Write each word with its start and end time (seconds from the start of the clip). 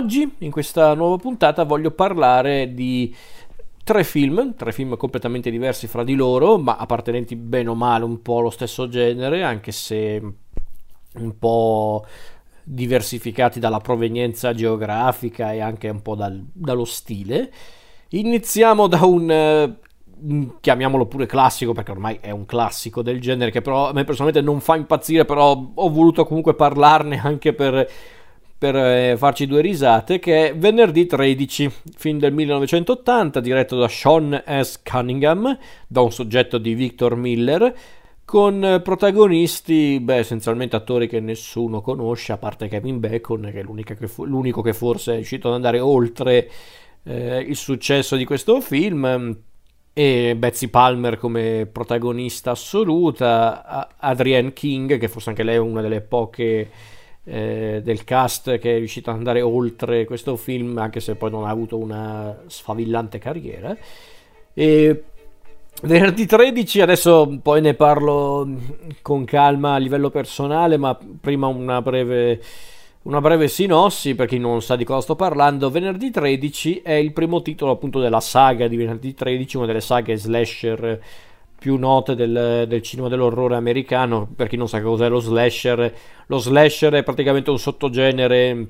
oggi, 0.00 0.36
in 0.38 0.50
questa 0.50 0.94
nuova 0.94 1.16
puntata, 1.16 1.64
voglio 1.64 1.90
parlare 1.90 2.72
di 2.72 3.14
tre 3.84 4.02
film, 4.02 4.54
tre 4.56 4.72
film 4.72 4.96
completamente 4.96 5.50
diversi 5.50 5.86
fra 5.86 6.04
di 6.04 6.14
loro, 6.14 6.58
ma 6.58 6.76
appartenenti 6.76 7.36
bene 7.36 7.68
o 7.68 7.74
male 7.74 8.04
un 8.04 8.22
po' 8.22 8.38
allo 8.38 8.50
stesso 8.50 8.88
genere, 8.88 9.42
anche 9.42 9.72
se 9.72 10.22
un 11.12 11.38
po' 11.38 12.04
diversificati 12.62 13.60
dalla 13.60 13.80
provenienza 13.80 14.54
geografica 14.54 15.52
e 15.52 15.60
anche 15.60 15.88
un 15.90 16.00
po' 16.00 16.14
dal, 16.14 16.42
dallo 16.50 16.84
stile. 16.86 17.52
Iniziamo 18.08 18.86
da 18.86 19.04
un 19.04 19.76
chiamiamolo 20.60 21.06
pure 21.06 21.24
classico 21.26 21.72
perché 21.72 21.92
ormai 21.92 22.18
è 22.20 22.30
un 22.30 22.44
classico 22.44 23.00
del 23.00 23.20
genere 23.20 23.50
che 23.50 23.62
però 23.62 23.88
a 23.88 23.92
me 23.94 24.04
personalmente 24.04 24.46
non 24.46 24.60
fa 24.60 24.76
impazzire 24.76 25.24
però 25.24 25.70
ho 25.74 25.88
voluto 25.88 26.26
comunque 26.26 26.54
parlarne 26.54 27.18
anche 27.24 27.54
per, 27.54 27.88
per 28.60 28.76
eh, 28.76 29.14
farci 29.16 29.46
due 29.46 29.62
risate 29.62 30.18
che 30.18 30.50
è 30.50 30.54
Venerdì 30.54 31.06
13 31.06 31.72
film 31.96 32.18
del 32.18 32.34
1980 32.34 33.40
diretto 33.40 33.78
da 33.78 33.88
Sean 33.88 34.44
S. 34.46 34.82
Cunningham 34.82 35.58
da 35.86 36.02
un 36.02 36.12
soggetto 36.12 36.58
di 36.58 36.74
Victor 36.74 37.16
Miller 37.16 37.74
con 38.22 38.82
protagonisti, 38.84 39.98
beh, 39.98 40.16
essenzialmente 40.16 40.76
attori 40.76 41.08
che 41.08 41.20
nessuno 41.20 41.80
conosce, 41.80 42.32
a 42.32 42.36
parte 42.36 42.68
Kevin 42.68 43.00
Bacon, 43.00 43.50
che 43.50 43.94
è 43.94 43.96
che 43.96 44.06
fu- 44.08 44.26
l'unico 44.26 44.60
che 44.60 44.74
forse 44.74 45.12
è 45.12 45.14
riuscito 45.14 45.48
ad 45.48 45.54
andare 45.54 45.80
oltre 45.80 46.50
eh, 47.04 47.38
il 47.38 47.56
successo 47.56 48.14
di 48.14 48.26
questo 48.26 48.60
film 48.60 49.38
e 49.94 50.36
Betsy 50.36 50.68
Palmer 50.68 51.16
come 51.16 51.66
protagonista 51.72 52.50
assoluta, 52.50 53.96
Adrienne 53.96 54.52
King, 54.52 54.98
che 54.98 55.08
forse 55.08 55.30
anche 55.30 55.44
lei 55.44 55.54
è 55.54 55.58
una 55.58 55.80
delle 55.80 56.02
poche 56.02 56.98
eh, 57.30 57.80
del 57.84 58.02
cast 58.02 58.58
che 58.58 58.74
è 58.74 58.78
riuscita 58.78 59.12
ad 59.12 59.18
andare 59.18 59.40
oltre 59.40 60.04
questo 60.04 60.34
film, 60.34 60.76
anche 60.78 60.98
se 60.98 61.14
poi 61.14 61.30
non 61.30 61.44
ha 61.44 61.50
avuto 61.50 61.78
una 61.78 62.42
sfavillante 62.46 63.18
carriera. 63.18 63.76
E 64.52 65.04
venerdì 65.82 66.26
13, 66.26 66.80
adesso 66.80 67.38
poi 67.40 67.60
ne 67.60 67.74
parlo 67.74 68.48
con 69.00 69.24
calma 69.24 69.74
a 69.74 69.78
livello 69.78 70.10
personale, 70.10 70.76
ma 70.76 70.98
prima 71.20 71.46
una 71.46 71.80
breve 71.80 72.40
una 73.02 73.22
breve 73.22 73.48
sinossi 73.48 74.14
per 74.14 74.26
chi 74.26 74.36
non 74.36 74.60
sa 74.60 74.76
di 74.76 74.84
cosa 74.84 75.00
sto 75.00 75.16
parlando. 75.16 75.70
Venerdì 75.70 76.10
13 76.10 76.82
è 76.82 76.92
il 76.92 77.12
primo 77.12 77.42
titolo 77.42 77.70
appunto 77.70 78.00
della 78.00 78.20
saga 78.20 78.66
di 78.68 78.76
Venerdì 78.76 79.14
13, 79.14 79.56
una 79.56 79.66
delle 79.66 79.80
saghe 79.80 80.16
slasher 80.16 81.00
più 81.60 81.76
note 81.76 82.16
del, 82.16 82.64
del, 82.66 82.82
cinema 82.82 83.08
dell'orrore 83.08 83.54
americano. 83.54 84.26
Per 84.34 84.48
chi 84.48 84.56
non 84.56 84.68
sa 84.68 84.80
cos'è 84.80 85.08
lo 85.08 85.20
slasher, 85.20 85.94
lo 86.26 86.38
slasher 86.38 86.94
è 86.94 87.02
praticamente 87.04 87.50
un 87.50 87.58
sottogenere 87.58 88.66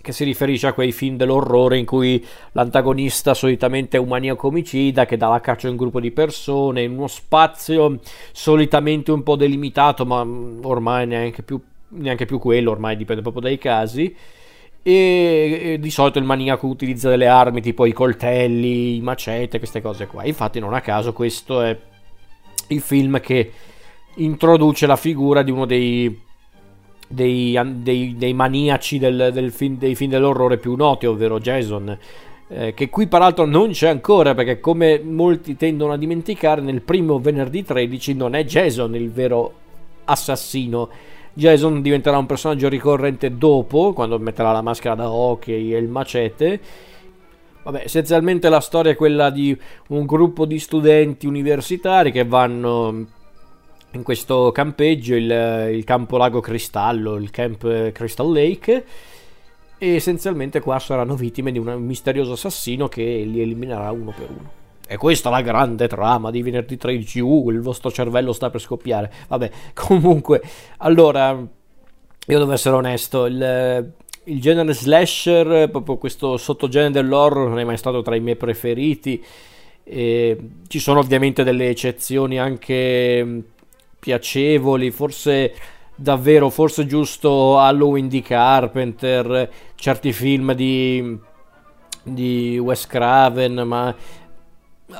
che 0.00 0.12
si 0.12 0.24
riferisce 0.24 0.66
a 0.66 0.74
quei 0.74 0.92
film 0.92 1.16
dell'orrore 1.16 1.78
in 1.78 1.86
cui 1.86 2.24
l'antagonista 2.52 3.34
solitamente 3.34 3.96
è 3.96 4.00
un 4.00 4.08
maniaco 4.08 4.48
omicida 4.48 5.06
che 5.06 5.16
dà 5.16 5.28
la 5.28 5.40
caccia 5.40 5.66
a 5.66 5.70
un 5.70 5.76
gruppo 5.76 5.98
di 5.98 6.10
persone 6.10 6.82
in 6.82 6.92
uno 6.92 7.06
spazio 7.06 7.98
solitamente 8.30 9.10
un 9.12 9.22
po' 9.22 9.36
delimitato, 9.36 10.06
ma 10.06 10.20
ormai 10.20 11.06
neanche 11.06 11.42
più 11.42 11.60
neanche 11.88 12.26
più 12.26 12.38
quello, 12.38 12.70
ormai 12.70 12.96
dipende 12.96 13.22
proprio 13.22 13.42
dai 13.42 13.58
casi. 13.58 14.14
E, 14.86 15.78
di 15.80 15.90
solito 15.90 16.18
il 16.18 16.26
maniaco 16.26 16.66
utilizza 16.66 17.08
delle 17.08 17.26
armi 17.26 17.62
tipo 17.62 17.86
i 17.86 17.92
coltelli, 17.92 18.96
i 18.96 19.00
macete, 19.00 19.58
queste 19.58 19.80
cose 19.80 20.06
qua. 20.06 20.24
Infatti, 20.24 20.60
non 20.60 20.74
a 20.74 20.80
caso, 20.80 21.12
questo 21.14 21.62
è 21.62 21.78
il 22.68 22.80
film 22.80 23.20
che 23.20 23.52
introduce 24.16 24.86
la 24.86 24.96
figura 24.96 25.42
di 25.42 25.50
uno 25.50 25.66
dei, 25.66 26.20
dei, 27.08 27.58
dei, 27.82 28.14
dei 28.16 28.32
maniaci 28.34 28.98
del, 28.98 29.30
del 29.32 29.52
film, 29.52 29.78
dei 29.78 29.94
film 29.94 30.10
dell'orrore 30.10 30.58
più 30.58 30.74
noti, 30.74 31.06
ovvero 31.06 31.40
Jason. 31.40 31.98
Eh, 32.48 32.74
che 32.74 32.90
qui 32.90 33.06
peraltro 33.06 33.46
non 33.46 33.70
c'è 33.70 33.88
ancora 33.88 34.34
perché 34.34 34.60
come 34.60 35.00
molti 35.00 35.56
tendono 35.56 35.92
a 35.92 35.96
dimenticare 35.96 36.60
nel 36.60 36.82
primo 36.82 37.18
venerdì 37.18 37.64
13 37.64 38.12
non 38.12 38.34
è 38.34 38.44
Jason 38.44 38.94
il 38.94 39.10
vero 39.10 39.52
assassino 40.04 40.90
Jason 41.36 41.82
diventerà 41.82 42.16
un 42.16 42.26
personaggio 42.26 42.68
ricorrente 42.68 43.36
dopo, 43.36 43.92
quando 43.92 44.20
metterà 44.20 44.52
la 44.52 44.62
maschera 44.62 44.94
da 44.94 45.10
hockey 45.10 45.74
e 45.74 45.78
il 45.78 45.88
macete. 45.88 46.60
Vabbè, 47.64 47.82
essenzialmente 47.84 48.48
la 48.50 48.60
storia 48.60 48.92
è 48.92 48.96
quella 48.96 49.30
di 49.30 49.58
un 49.88 50.04
gruppo 50.04 50.44
di 50.44 50.58
studenti 50.58 51.26
universitari 51.26 52.12
che 52.12 52.24
vanno 52.24 53.06
in 53.92 54.02
questo 54.02 54.52
campeggio, 54.52 55.14
il, 55.14 55.70
il 55.72 55.84
campo 55.84 56.18
Lago 56.18 56.40
Cristallo, 56.40 57.16
il 57.16 57.30
Camp 57.30 57.92
Crystal 57.92 58.30
Lake, 58.30 58.84
e 59.78 59.94
essenzialmente 59.94 60.60
qua 60.60 60.78
saranno 60.78 61.16
vittime 61.16 61.52
di 61.52 61.58
un 61.58 61.74
misterioso 61.82 62.32
assassino 62.32 62.88
che 62.88 63.02
li 63.02 63.40
eliminerà 63.40 63.90
uno 63.90 64.12
per 64.16 64.28
uno. 64.28 64.50
E 64.86 64.98
questa 64.98 65.30
è 65.30 65.32
la 65.32 65.40
grande 65.40 65.88
trama 65.88 66.30
di 66.30 66.42
venerdì 66.42 66.76
13. 66.76 67.20
Uh, 67.20 67.50
il 67.50 67.60
vostro 67.60 67.90
cervello 67.90 68.32
sta 68.32 68.50
per 68.50 68.60
scoppiare. 68.60 69.10
Vabbè, 69.28 69.50
comunque, 69.72 70.42
allora, 70.78 71.30
io 71.30 72.38
devo 72.38 72.52
essere 72.52 72.76
onesto, 72.76 73.24
il, 73.24 73.92
il 74.24 74.40
genere 74.40 74.72
slasher, 74.72 75.68
proprio 75.70 75.96
questo 75.96 76.36
sottogenere 76.36 76.92
dell'horror, 76.92 77.48
non 77.48 77.58
è 77.58 77.64
mai 77.64 77.76
stato 77.76 78.02
tra 78.02 78.16
i 78.16 78.20
miei 78.20 78.36
preferiti. 78.36 79.22
E 79.82 80.38
ci 80.66 80.78
sono 80.78 81.00
ovviamente 81.00 81.44
delle 81.44 81.68
eccezioni 81.68 82.38
anche 82.38 83.24
mm, 83.24 83.38
piacevoli, 83.98 84.90
forse 84.90 85.54
davvero, 85.94 86.48
forse 86.50 86.86
giusto 86.86 87.58
Halloween 87.58 88.08
di 88.08 88.22
Carpenter, 88.22 89.50
certi 89.74 90.12
film 90.12 90.52
di, 90.54 91.18
di 92.02 92.58
Wes 92.58 92.86
Craven, 92.86 93.62
ma 93.66 93.94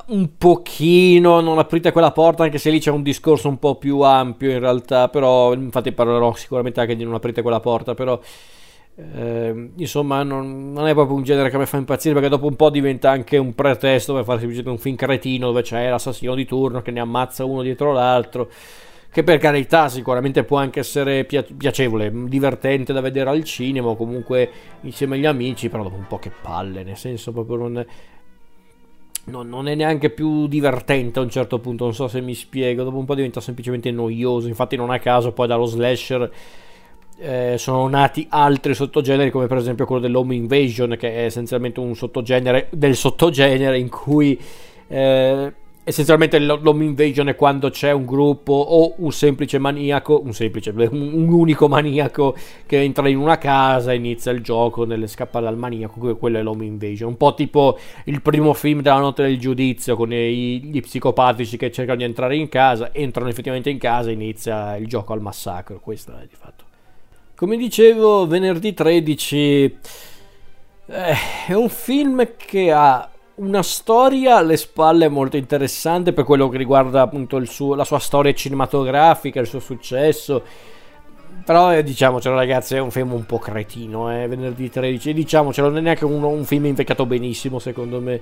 un 0.06 0.36
pochino 0.36 1.40
non 1.40 1.58
aprite 1.58 1.92
quella 1.92 2.10
porta 2.10 2.42
anche 2.42 2.58
se 2.58 2.70
lì 2.70 2.80
c'è 2.80 2.90
un 2.90 3.02
discorso 3.02 3.48
un 3.48 3.58
po' 3.58 3.76
più 3.76 4.00
ampio 4.00 4.50
in 4.50 4.58
realtà 4.58 5.08
però 5.08 5.52
infatti 5.52 5.92
parlerò 5.92 6.34
sicuramente 6.34 6.80
anche 6.80 6.96
di 6.96 7.04
non 7.04 7.14
aprite 7.14 7.42
quella 7.42 7.60
porta 7.60 7.94
però 7.94 8.18
eh, 8.96 9.70
insomma 9.76 10.22
non, 10.22 10.72
non, 10.72 10.86
è 10.86 10.92
proprio 10.92 11.16
un 11.16 11.24
genere 11.24 11.50
che 11.50 11.58
mi 11.58 11.66
fa 11.66 11.78
impazzire 11.78 12.14
perché 12.14 12.28
dopo 12.28 12.46
un 12.46 12.54
po' 12.54 12.70
diventa 12.70 13.10
anche 13.10 13.36
un 13.36 13.52
pretesto 13.54 14.14
per 14.14 14.22
fare 14.22 14.38
semplicemente 14.38 14.70
un 14.70 14.82
film 14.82 14.96
cretino 14.96 15.46
dove 15.46 15.62
c'è 15.62 15.88
l'assassino 15.88 16.34
di 16.34 16.44
turno 16.44 16.80
che 16.80 16.92
ne 16.92 17.00
ammazza 17.00 17.44
uno 17.44 17.62
dietro 17.62 17.92
l'altro 17.92 18.48
che 19.14 19.22
per 19.22 19.38
carità 19.38 19.88
sicuramente 19.88 20.42
può 20.42 20.58
anche 20.58 20.80
essere 20.80 21.24
piacevole, 21.24 22.10
divertente 22.26 22.92
da 22.92 23.00
vedere 23.00 23.30
al 23.30 23.44
cinema 23.44 23.86
o 23.86 23.94
comunque 23.94 24.50
insieme 24.80 25.14
agli 25.14 25.24
amici, 25.24 25.68
però 25.68 25.84
dopo 25.84 25.94
un 25.94 26.08
po' 26.08 26.18
che 26.18 26.32
palle, 26.32 26.82
nel 26.82 26.96
senso 26.96 27.30
proprio 27.30 27.54
non, 27.58 27.86
non, 29.26 29.48
non, 29.48 29.68
è 29.68 29.76
neanche 29.76 30.10
più 30.10 30.48
divertente 30.48 31.20
a 31.20 31.22
un 31.22 31.30
certo 31.30 31.60
punto, 31.60 31.84
non 31.84 31.94
so 31.94 32.08
se 32.08 32.20
mi 32.20 32.34
spiego, 32.34 32.82
dopo 32.82 32.98
un 32.98 33.04
po' 33.04 33.14
diventa 33.14 33.40
semplicemente 33.40 33.92
noioso, 33.92 34.48
infatti 34.48 34.74
non 34.74 34.90
a 34.90 34.98
caso 34.98 35.30
poi 35.30 35.46
dallo 35.46 35.66
slasher 35.66 36.28
eh, 37.18 37.54
sono 37.58 37.88
nati 37.88 38.26
altri 38.28 38.74
sottogeneri 38.74 39.30
come 39.30 39.46
per 39.46 39.58
esempio 39.58 39.86
quello 39.86 40.00
dell'home 40.00 40.34
invasion 40.34 40.96
che 40.98 41.14
è 41.14 41.24
essenzialmente 41.24 41.80
un 41.80 41.94
sottogenere 41.94 42.68
del 42.70 42.96
sottogenere 42.96 43.78
in 43.78 43.88
cui 43.88 44.38
eh, 44.88 45.52
essenzialmente 45.84 46.38
l'home 46.38 46.84
invasion 46.84 47.28
è 47.28 47.36
quando 47.36 47.68
c'è 47.68 47.92
un 47.92 48.06
gruppo 48.06 48.52
o 48.54 48.94
un 48.96 49.12
semplice 49.12 49.58
maniaco, 49.58 50.20
un 50.24 50.32
semplice, 50.32 50.70
un 50.70 51.28
unico 51.28 51.68
maniaco 51.68 52.34
che 52.66 52.80
entra 52.80 53.06
in 53.08 53.18
una 53.18 53.36
casa 53.36 53.92
e 53.92 53.96
inizia 53.96 54.32
il 54.32 54.40
gioco 54.40 54.84
nelle 54.84 55.06
scappare 55.06 55.44
dal 55.44 55.58
maniaco, 55.58 56.16
quello 56.16 56.38
è 56.38 56.42
l'home 56.42 56.64
invasion, 56.64 57.10
un 57.10 57.16
po' 57.18 57.34
tipo 57.34 57.78
il 58.04 58.22
primo 58.22 58.54
film 58.54 58.80
della 58.80 58.98
notte 58.98 59.22
del 59.22 59.38
giudizio 59.38 59.94
con 59.94 60.10
i, 60.12 60.60
gli 60.62 60.80
psicopatici 60.80 61.58
che 61.58 61.70
cercano 61.70 61.98
di 61.98 62.04
entrare 62.04 62.34
in 62.34 62.48
casa, 62.48 62.92
entrano 62.92 63.28
effettivamente 63.28 63.68
in 63.68 63.78
casa 63.78 64.08
e 64.08 64.14
inizia 64.14 64.76
il 64.76 64.88
gioco 64.88 65.12
al 65.12 65.20
massacro, 65.20 65.78
questo 65.80 66.12
è 66.16 66.26
di 66.26 66.34
fatto. 66.34 66.63
Come 67.36 67.56
dicevo, 67.56 68.28
venerdì 68.28 68.72
13 68.72 69.78
eh, 70.86 71.14
è 71.48 71.52
un 71.52 71.68
film 71.68 72.36
che 72.36 72.70
ha 72.70 73.10
una 73.36 73.62
storia 73.64 74.36
alle 74.36 74.56
spalle 74.56 75.08
molto 75.08 75.36
interessante 75.36 76.12
per 76.12 76.22
quello 76.22 76.48
che 76.48 76.58
riguarda 76.58 77.00
appunto 77.00 77.44
suo, 77.44 77.74
la 77.74 77.82
sua 77.82 77.98
storia 77.98 78.32
cinematografica, 78.32 79.40
il 79.40 79.48
suo 79.48 79.58
successo. 79.58 80.44
Però 81.44 81.74
eh, 81.74 81.82
diciamocelo 81.82 82.36
ragazzi, 82.36 82.76
è 82.76 82.78
un 82.78 82.92
film 82.92 83.12
un 83.12 83.26
po' 83.26 83.38
cretino, 83.38 84.12
eh, 84.16 84.28
venerdì 84.28 84.70
13. 84.70 85.12
Diciamocelo, 85.12 85.70
non 85.70 85.78
è 85.78 85.80
neanche 85.80 86.04
un, 86.04 86.22
un 86.22 86.44
film 86.44 86.66
invecchiato 86.66 87.04
benissimo 87.04 87.58
secondo 87.58 88.00
me. 88.00 88.20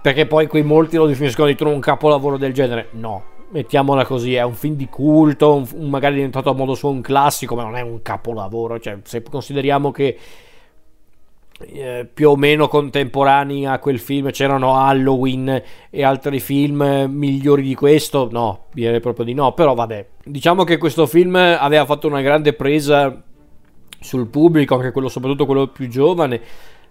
Perché 0.00 0.24
poi 0.26 0.46
quei 0.46 0.62
molti 0.62 0.96
lo 0.96 1.06
definiscono 1.06 1.52
di 1.52 1.56
un 1.64 1.80
capolavoro 1.80 2.36
del 2.36 2.52
genere. 2.52 2.90
No, 2.92 3.24
mettiamola 3.50 4.04
così, 4.04 4.34
è 4.34 4.42
un 4.42 4.54
film 4.54 4.74
di 4.74 4.88
culto, 4.88 5.54
un, 5.54 5.66
un 5.74 5.88
magari 5.88 6.16
diventato 6.16 6.50
a 6.50 6.54
modo 6.54 6.74
suo 6.74 6.90
un 6.90 7.00
classico, 7.00 7.54
ma 7.54 7.62
non 7.62 7.76
è 7.76 7.80
un 7.80 8.02
capolavoro. 8.02 8.78
Cioè, 8.78 8.98
se 9.04 9.22
consideriamo 9.22 9.90
che 9.90 10.18
eh, 11.58 12.08
più 12.12 12.30
o 12.30 12.36
meno 12.36 12.68
contemporanei 12.68 13.64
a 13.64 13.78
quel 13.78 13.98
film 13.98 14.30
c'erano 14.30 14.76
Halloween 14.76 15.62
e 15.88 16.04
altri 16.04 16.38
film 16.38 17.06
migliori 17.08 17.62
di 17.62 17.74
questo 17.74 18.28
no 18.30 18.64
direi 18.74 19.00
proprio 19.00 19.24
di 19.24 19.32
no 19.32 19.54
però 19.54 19.72
vabbè 19.72 20.06
diciamo 20.22 20.64
che 20.64 20.76
questo 20.76 21.06
film 21.06 21.34
aveva 21.34 21.86
fatto 21.86 22.08
una 22.08 22.20
grande 22.20 22.52
presa 22.52 23.22
sul 24.00 24.28
pubblico, 24.28 24.74
anche 24.76 24.92
quello, 24.92 25.08
soprattutto 25.08 25.46
quello 25.46 25.68
più 25.68 25.88
giovane. 25.88 26.40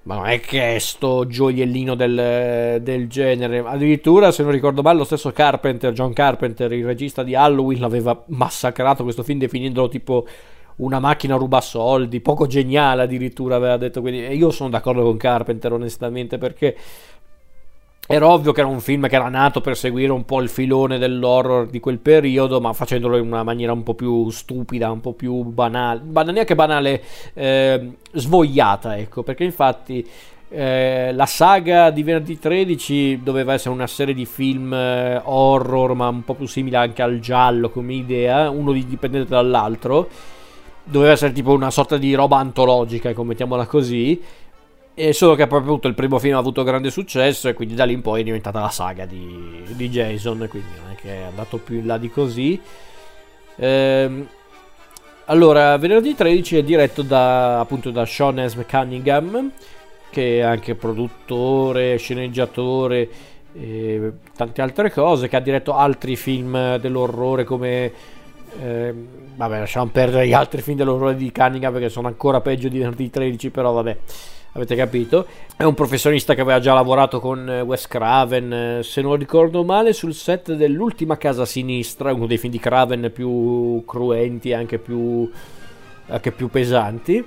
Ma 0.06 0.16
non 0.16 0.28
è 0.28 0.40
che 0.40 0.76
è 0.76 0.80
sto 0.80 1.26
gioiellino 1.26 1.96
del, 1.96 2.80
del, 2.84 3.08
genere. 3.08 3.64
Addirittura, 3.66 4.32
se 4.32 4.44
non 4.44 4.52
ricordo 4.52 4.84
male, 4.84 5.00
lo 5.00 5.04
stesso 5.04 5.32
Carpenter, 5.32 5.94
John 5.94 6.14
Carpenter, 6.14 6.72
il 6.74 6.86
regista 6.86 7.24
di 7.24 7.34
Halloween, 7.34 7.80
l'aveva 7.80 8.24
massacrato 8.28 9.02
questo 9.02 9.24
film 9.24 9.40
definendolo 9.40 9.88
tipo 9.88 10.28
una 10.78 11.00
macchina 11.00 11.38
ruba 11.38 11.60
soldi, 11.60 12.20
poco 12.20 12.46
geniale 12.46 13.02
addirittura 13.02 13.56
aveva 13.56 13.78
detto. 13.78 14.02
Quindi 14.02 14.20
io 14.36 14.52
sono 14.52 14.70
d'accordo 14.70 15.02
con 15.02 15.18
Carpenter, 15.18 15.74
onestamente, 15.74 16.38
perché 16.38 16.78
era 18.08 18.28
ovvio 18.28 18.52
che 18.52 18.60
era 18.60 18.70
un 18.70 18.82
film 18.82 19.08
che 19.08 19.16
era 19.16 19.30
nato 19.30 19.62
per 19.62 19.76
seguire 19.76 20.12
un 20.12 20.26
po' 20.26 20.40
il 20.40 20.50
filone 20.50 21.00
dell'horror 21.00 21.68
di 21.68 21.80
quel 21.80 21.98
periodo, 21.98 22.62
ma 22.62 22.72
facendolo 22.74 23.18
in 23.18 23.26
una 23.26 23.42
maniera 23.42 23.74
un 23.74 23.82
po' 23.82 23.96
più 23.96 24.30
stupida, 24.30 24.92
un 24.92 25.02
po' 25.02 25.14
più 25.14 25.42
banale, 25.44 26.02
ban- 26.02 26.30
neanche 26.30 26.54
banale, 26.54 27.02
eh, 27.34 27.94
svogliata, 28.12 28.98
ecco, 28.98 29.24
perché 29.24 29.44
infatti 29.44 30.08
eh, 30.50 31.12
la 31.14 31.26
saga 31.26 31.90
di 31.90 32.04
venerdì 32.04 32.38
13 32.38 33.22
doveva 33.24 33.54
essere 33.54 33.74
una 33.74 33.88
serie 33.88 34.14
di 34.14 34.26
film 34.26 34.72
eh, 34.72 35.20
horror, 35.24 35.96
ma 35.96 36.08
un 36.08 36.24
po' 36.24 36.36
più 36.36 36.46
simile 36.46 36.78
anche 36.78 37.02
al 37.02 37.18
giallo 37.20 37.70
come 37.72 37.96
idea, 37.96 38.52
uno 38.52 38.72
dipendente 38.72 39.30
dall'altro, 39.30 40.08
doveva 40.84 41.14
essere 41.14 41.34
tipo 41.34 41.54
una 41.54 41.72
sorta 41.72 41.98
di 41.98 42.14
roba 42.14 42.38
antologica, 42.38 43.10
ecco, 43.10 43.24
mettiamola 43.24 43.66
così 43.66 44.22
e 44.98 45.12
solo 45.12 45.36
che 45.36 45.46
proprio 45.46 45.78
il 45.84 45.94
primo 45.94 46.18
film 46.20 46.36
ha 46.36 46.40
avuto 46.40 46.64
grande 46.64 46.90
successo 46.90 47.50
e 47.50 47.54
quindi 47.54 47.76
da 47.76 47.84
lì 47.84 47.92
in 47.92 48.02
poi 48.02 48.22
è 48.22 48.24
diventata 48.24 48.62
la 48.62 48.70
saga 48.70 49.06
di, 49.06 49.62
di 49.68 49.90
Jason, 49.90 50.48
quindi 50.50 50.70
non 50.82 50.94
è 50.94 50.96
che 50.96 51.10
è 51.10 51.24
andato 51.24 51.58
più 51.58 51.80
in 51.80 51.86
là 51.86 51.98
di 51.98 52.10
così. 52.10 52.60
Ehm, 53.58 54.26
allora, 55.26 55.78
venerdì 55.78 56.16
13 56.16 56.58
è 56.58 56.64
diretto 56.64 57.02
da, 57.02 57.60
appunto 57.60 57.92
da 57.92 58.06
Sean 58.06 58.42
S. 58.48 58.58
Cunningham, 58.66 59.52
che 60.10 60.38
è 60.38 60.42
anche 60.42 60.76
produttore, 60.76 61.98
sceneggiatore 61.98 63.10
e 63.54 64.12
tante 64.34 64.62
altre 64.62 64.92
cose, 64.92 65.28
che 65.28 65.36
ha 65.36 65.42
diretto 65.42 65.74
altri 65.74 66.16
film 66.16 66.78
dell'orrore 66.78 67.44
come... 67.44 67.92
Eh, 68.62 68.94
vabbè, 69.36 69.60
lasciamo 69.60 69.90
perdere 69.92 70.26
gli 70.26 70.34
altri 70.34 70.62
film 70.62 70.78
dell'orrore 70.78 71.18
di 71.18 71.30
Cunningham 71.34 71.74
perché 71.74 71.90
sono 71.90 72.08
ancora 72.08 72.40
peggio 72.40 72.70
di 72.70 72.78
venerdì 72.78 73.10
13, 73.10 73.50
però 73.50 73.74
vabbè 73.74 73.98
avete 74.56 74.76
capito? 74.76 75.28
È 75.56 75.64
un 75.64 75.74
professionista 75.74 76.34
che 76.34 76.42
aveva 76.42 76.60
già 76.60 76.74
lavorato 76.74 77.20
con 77.20 77.50
eh, 77.50 77.62
Wes 77.62 77.88
Craven, 77.88 78.54
eh, 78.54 78.84
se 78.84 79.02
non 79.02 79.16
ricordo 79.16 79.64
male, 79.64 79.94
sul 79.94 80.14
set 80.14 80.54
dell'ultima 80.54 81.18
casa 81.18 81.46
sinistra, 81.46 82.14
uno 82.14 82.26
dei 82.26 82.38
film 82.38 82.52
di 82.52 82.60
Craven 82.60 83.12
più 83.14 83.84
cruenti 83.86 84.50
e 84.50 84.54
anche 84.54 84.78
più, 84.80 85.30
anche 86.08 86.32
più 86.32 86.50
pesanti. 86.50 87.26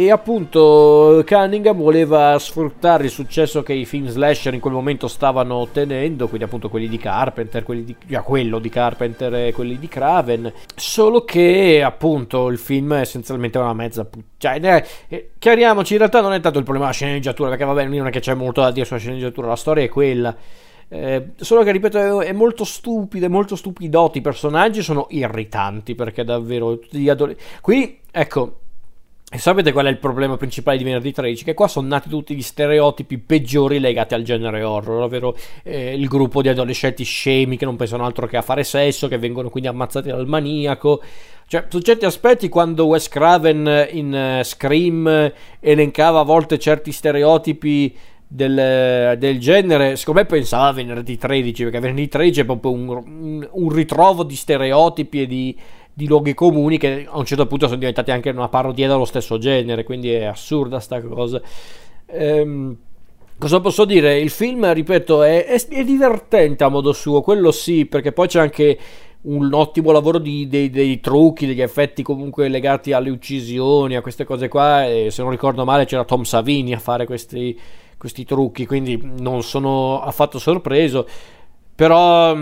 E 0.00 0.10
appunto 0.10 1.22
Cunningham 1.26 1.76
voleva 1.76 2.38
sfruttare 2.38 3.04
il 3.04 3.10
successo 3.10 3.62
che 3.62 3.74
i 3.74 3.84
film 3.84 4.06
slasher 4.06 4.54
in 4.54 4.60
quel 4.60 4.72
momento 4.72 5.08
stavano 5.08 5.56
ottenendo, 5.56 6.26
quindi 6.26 6.46
appunto 6.46 6.70
quelli 6.70 6.88
di 6.88 6.96
Carpenter, 6.96 7.62
quelli 7.62 7.84
di, 7.84 7.94
ja, 8.06 8.22
quello 8.22 8.58
di 8.60 8.70
Carpenter 8.70 9.34
e 9.34 9.52
quelli 9.52 9.78
di 9.78 9.88
Craven, 9.88 10.50
solo 10.74 11.22
che 11.22 11.82
appunto 11.84 12.48
il 12.48 12.56
film 12.56 12.94
è 12.94 13.00
essenzialmente 13.00 13.58
una 13.58 13.74
mezza 13.74 14.06
puttana. 14.06 14.80
Cioè, 14.80 14.86
eh, 15.08 15.32
chiariamoci, 15.38 15.92
in 15.92 15.98
realtà 15.98 16.22
non 16.22 16.32
è 16.32 16.40
tanto 16.40 16.56
il 16.56 16.64
problema 16.64 16.86
della 16.86 16.96
sceneggiatura, 16.96 17.50
perché 17.50 17.66
va 17.66 17.74
bene, 17.74 17.94
non 17.94 18.06
è 18.06 18.10
che 18.10 18.20
c'è 18.20 18.32
molto 18.32 18.62
da 18.62 18.70
dire 18.70 18.86
sulla 18.86 19.00
sceneggiatura, 19.00 19.48
la 19.48 19.56
storia 19.56 19.84
è 19.84 19.90
quella. 19.90 20.34
Eh, 20.88 21.32
solo 21.36 21.62
che 21.62 21.72
ripeto 21.72 22.22
è 22.22 22.32
molto 22.32 22.64
stupido, 22.64 23.26
è 23.26 23.28
molto 23.28 23.54
stupidotti 23.54 24.16
i 24.16 24.22
personaggi 24.22 24.80
sono 24.80 25.08
irritanti 25.10 25.94
perché 25.94 26.24
davvero 26.24 26.78
tutti 26.80 26.98
gli 26.98 27.08
adolescenti 27.08 27.60
qui 27.60 28.00
ecco 28.10 28.60
e 29.32 29.38
sapete 29.38 29.70
qual 29.70 29.86
è 29.86 29.88
il 29.90 29.98
problema 29.98 30.36
principale 30.36 30.76
di 30.76 30.82
venerdì 30.82 31.12
13? 31.12 31.44
Che 31.44 31.54
qua 31.54 31.68
sono 31.68 31.86
nati 31.86 32.08
tutti 32.08 32.34
gli 32.34 32.42
stereotipi 32.42 33.16
peggiori 33.16 33.78
legati 33.78 34.14
al 34.14 34.24
genere 34.24 34.64
horror, 34.64 35.04
ovvero 35.04 35.36
eh, 35.62 35.94
il 35.94 36.08
gruppo 36.08 36.42
di 36.42 36.48
adolescenti 36.48 37.04
scemi 37.04 37.56
che 37.56 37.64
non 37.64 37.76
pensano 37.76 38.04
altro 38.04 38.26
che 38.26 38.36
a 38.36 38.42
fare 38.42 38.64
sesso, 38.64 39.06
che 39.06 39.18
vengono 39.18 39.48
quindi 39.48 39.68
ammazzati 39.68 40.08
dal 40.08 40.26
maniaco. 40.26 41.00
Cioè, 41.46 41.66
su 41.68 41.78
certi 41.78 42.06
aspetti, 42.06 42.48
quando 42.48 42.86
Wes 42.86 43.06
Craven 43.06 43.88
in 43.92 44.38
uh, 44.40 44.42
Scream 44.42 45.32
elencava 45.60 46.18
a 46.18 46.24
volte 46.24 46.58
certi 46.58 46.90
stereotipi 46.90 47.96
del, 48.26 49.16
del, 49.16 49.38
genere, 49.38 49.94
secondo 49.94 50.22
me 50.22 50.26
pensava 50.26 50.66
a 50.66 50.72
venerdì 50.72 51.16
13, 51.16 51.64
perché 51.64 51.78
venerdì 51.78 52.08
13 52.08 52.40
è 52.40 52.44
proprio 52.44 52.72
un, 52.72 53.48
un 53.48 53.68
ritrovo 53.70 54.24
di 54.24 54.34
stereotipi 54.34 55.22
e 55.22 55.26
di 55.28 55.56
di 56.00 56.06
luoghi 56.06 56.32
comuni 56.32 56.78
che 56.78 57.06
a 57.06 57.18
un 57.18 57.26
certo 57.26 57.46
punto 57.46 57.66
sono 57.66 57.78
diventati 57.78 58.10
anche 58.10 58.30
una 58.30 58.48
parodia 58.48 58.88
dello 58.88 59.04
stesso 59.04 59.36
genere, 59.36 59.84
quindi 59.84 60.10
è 60.10 60.24
assurda 60.24 60.80
sta 60.80 61.02
cosa. 61.02 61.42
Ehm, 62.06 62.76
cosa 63.38 63.60
posso 63.60 63.84
dire? 63.84 64.18
Il 64.18 64.30
film, 64.30 64.72
ripeto, 64.72 65.22
è, 65.22 65.44
è, 65.44 65.68
è, 65.68 65.84
divertente 65.84 66.64
a 66.64 66.68
modo 66.68 66.92
suo, 66.92 67.20
quello 67.20 67.50
sì, 67.50 67.84
perché 67.84 68.12
poi 68.12 68.28
c'è 68.28 68.40
anche 68.40 68.78
un 69.22 69.52
ottimo 69.52 69.92
lavoro 69.92 70.16
di, 70.16 70.48
dei, 70.48 70.70
dei, 70.70 71.00
trucchi, 71.00 71.46
degli 71.46 71.60
effetti 71.60 72.02
comunque 72.02 72.48
legati 72.48 72.92
alle 72.92 73.10
uccisioni, 73.10 73.94
a 73.94 74.00
queste 74.00 74.24
cose 74.24 74.48
qua, 74.48 74.86
e 74.86 75.10
se 75.10 75.20
non 75.20 75.30
ricordo 75.30 75.66
male 75.66 75.84
c'era 75.84 76.04
Tom 76.04 76.22
Savini 76.22 76.72
a 76.72 76.78
fare 76.78 77.04
questi, 77.04 77.58
questi 77.98 78.24
trucchi, 78.24 78.64
quindi 78.64 78.98
non 79.18 79.42
sono 79.42 80.00
affatto 80.00 80.38
sorpreso, 80.38 81.06
però 81.74 82.34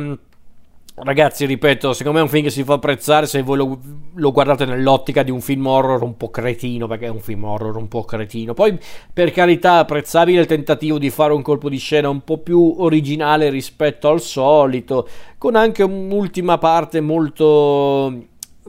Ragazzi, 1.01 1.47
ripeto, 1.47 1.93
secondo 1.93 2.19
me 2.19 2.25
è 2.25 2.27
un 2.27 2.33
film 2.33 2.45
che 2.45 2.51
si 2.51 2.65
fa 2.65 2.75
apprezzare 2.75 3.27
se 3.27 3.43
voi 3.43 3.57
lo, 3.57 3.79
lo, 4.15 4.33
guardate 4.33 4.65
nell'ottica 4.65 5.23
di 5.23 5.31
un 5.31 5.41
film 5.41 5.67
horror 5.67 6.03
un 6.03 6.17
po' 6.17 6.31
cretino, 6.31 6.87
perché 6.87 7.07
è 7.07 7.11
un 7.11 7.21
film 7.21 7.45
horror 7.45 7.77
un 7.77 7.89
po' 7.89 8.05
cretino. 8.05 8.53
Poi, 8.53 8.77
per 9.13 9.31
carità, 9.31 9.79
apprezzabile 9.79 10.41
il 10.41 10.47
tentativo 10.47 10.99
di 10.99 11.11
fare 11.11 11.33
un 11.33 11.43
colpo 11.43 11.69
di 11.69 11.79
scena 11.79 12.09
un 12.09 12.25
po' 12.25 12.39
più 12.39 12.75
originale 12.79 13.49
rispetto 13.49 14.09
al 14.09 14.21
solito, 14.21 15.09
con 15.39 15.55
anche 15.55 15.85
un'ultima 15.85 16.59
parte 16.59 17.01
molto, 17.01 18.13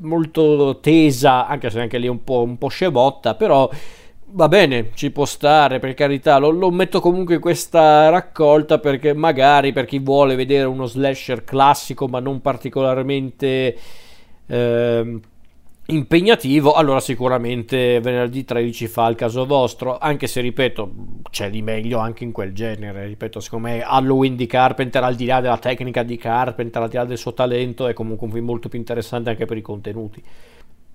molto 0.02 0.80
tesa, 0.82 1.48
anche 1.48 1.70
se 1.70 1.82
anche 1.82 1.98
lì 1.98 2.08
un 2.08 2.24
po', 2.24 2.42
un 2.42 2.58
po' 2.58 2.68
scebotta, 2.68 3.34
però 3.34 3.70
Va 4.32 4.48
bene, 4.48 4.92
ci 4.94 5.10
può 5.10 5.26
stare, 5.26 5.80
per 5.80 5.96
carità, 5.96 6.38
lo, 6.38 6.52
lo, 6.52 6.70
metto 6.70 7.00
comunque 7.02 7.36
in 7.36 7.42
questa 7.42 8.10
raccolta 8.10 8.78
perché 8.78 9.14
magari 9.14 9.74
per 9.74 9.86
chi 9.86 9.98
vuole 9.98 10.36
vedere 10.36 10.66
uno 10.66 10.86
slasher 10.86 11.44
classico 11.44 12.08
ma 12.08 12.20
non 12.20 12.40
particolarmente 12.40 13.76
eh, 14.46 15.20
impegnativo, 15.88 16.74
allora 16.74 17.00
sicuramente 17.00 18.00
venerdì 18.02 18.46
13 18.46 18.88
fa 18.88 19.08
il 19.08 19.16
caso 19.16 19.48
vostro, 19.48 19.98
anche 19.98 20.28
se 20.28 20.42
ripeto, 20.42 20.92
c'è 21.32 21.50
di 21.50 21.64
meglio 21.64 21.98
anche 21.98 22.24
in 22.24 22.32
quel 22.32 22.54
genere, 22.54 23.08
ripeto, 23.08 23.40
secondo 23.40 23.70
me 23.70 23.82
Halloween 23.82 24.36
di 24.36 24.46
Carpenter 24.46 25.04
al 25.04 25.16
di 25.16 25.26
là 25.26 25.42
della 25.42 25.58
tecnica 25.58 26.04
di 26.04 26.18
Carpenter, 26.18 26.84
al 26.84 26.90
di 26.90 26.96
là 26.98 27.06
del 27.06 27.18
suo 27.18 27.34
talento, 27.34 27.88
è 27.88 27.94
comunque 27.94 28.28
un 28.28 28.34
film 28.34 28.46
molto 28.46 28.70
più 28.70 28.78
interessante 28.78 29.32
anche 29.32 29.46
per 29.46 29.58
i 29.58 29.62
contenuti. 29.62 30.22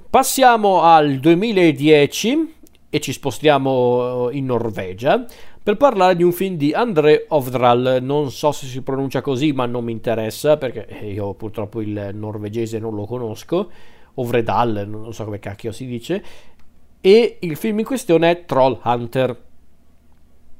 Passiamo 0.08 0.82
al 0.82 1.16
2010 1.18 2.62
e 2.94 3.00
ci 3.00 3.10
spostiamo 3.10 4.28
in 4.30 4.44
Norvegia 4.44 5.24
per 5.60 5.76
parlare 5.76 6.14
di 6.14 6.22
un 6.22 6.30
film 6.30 6.54
di 6.54 6.72
André 6.72 7.24
Ovdral. 7.30 7.98
Non 8.00 8.30
so 8.30 8.52
se 8.52 8.66
si 8.66 8.82
pronuncia 8.82 9.20
così, 9.20 9.50
ma 9.50 9.66
non 9.66 9.82
mi 9.82 9.90
interessa 9.90 10.56
perché 10.58 10.86
io 11.02 11.34
purtroppo 11.34 11.80
il 11.80 12.10
norvegese 12.12 12.78
non 12.78 12.94
lo 12.94 13.04
conosco. 13.04 13.68
Ovredal, 14.14 14.84
non 14.86 15.12
so 15.12 15.24
come 15.24 15.40
cacchio 15.40 15.72
si 15.72 15.86
dice. 15.86 16.22
E 17.00 17.38
il 17.40 17.56
film 17.56 17.80
in 17.80 17.84
questione 17.84 18.30
è 18.30 18.44
Troll 18.44 18.78
Hunter. 18.84 19.42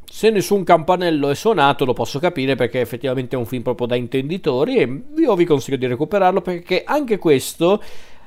Se 0.04 0.30
nessun 0.30 0.64
campanello 0.64 1.30
è 1.30 1.36
suonato 1.36 1.84
lo 1.84 1.92
posso 1.92 2.18
capire 2.18 2.56
perché 2.56 2.80
effettivamente 2.80 3.36
è 3.36 3.38
un 3.38 3.46
film 3.46 3.62
proprio 3.62 3.86
da 3.86 3.94
intenditori 3.94 4.78
e 4.78 5.02
io 5.18 5.36
vi 5.36 5.44
consiglio 5.44 5.76
di 5.76 5.86
recuperarlo 5.86 6.40
perché 6.40 6.82
anche 6.84 7.16
questo 7.18 7.80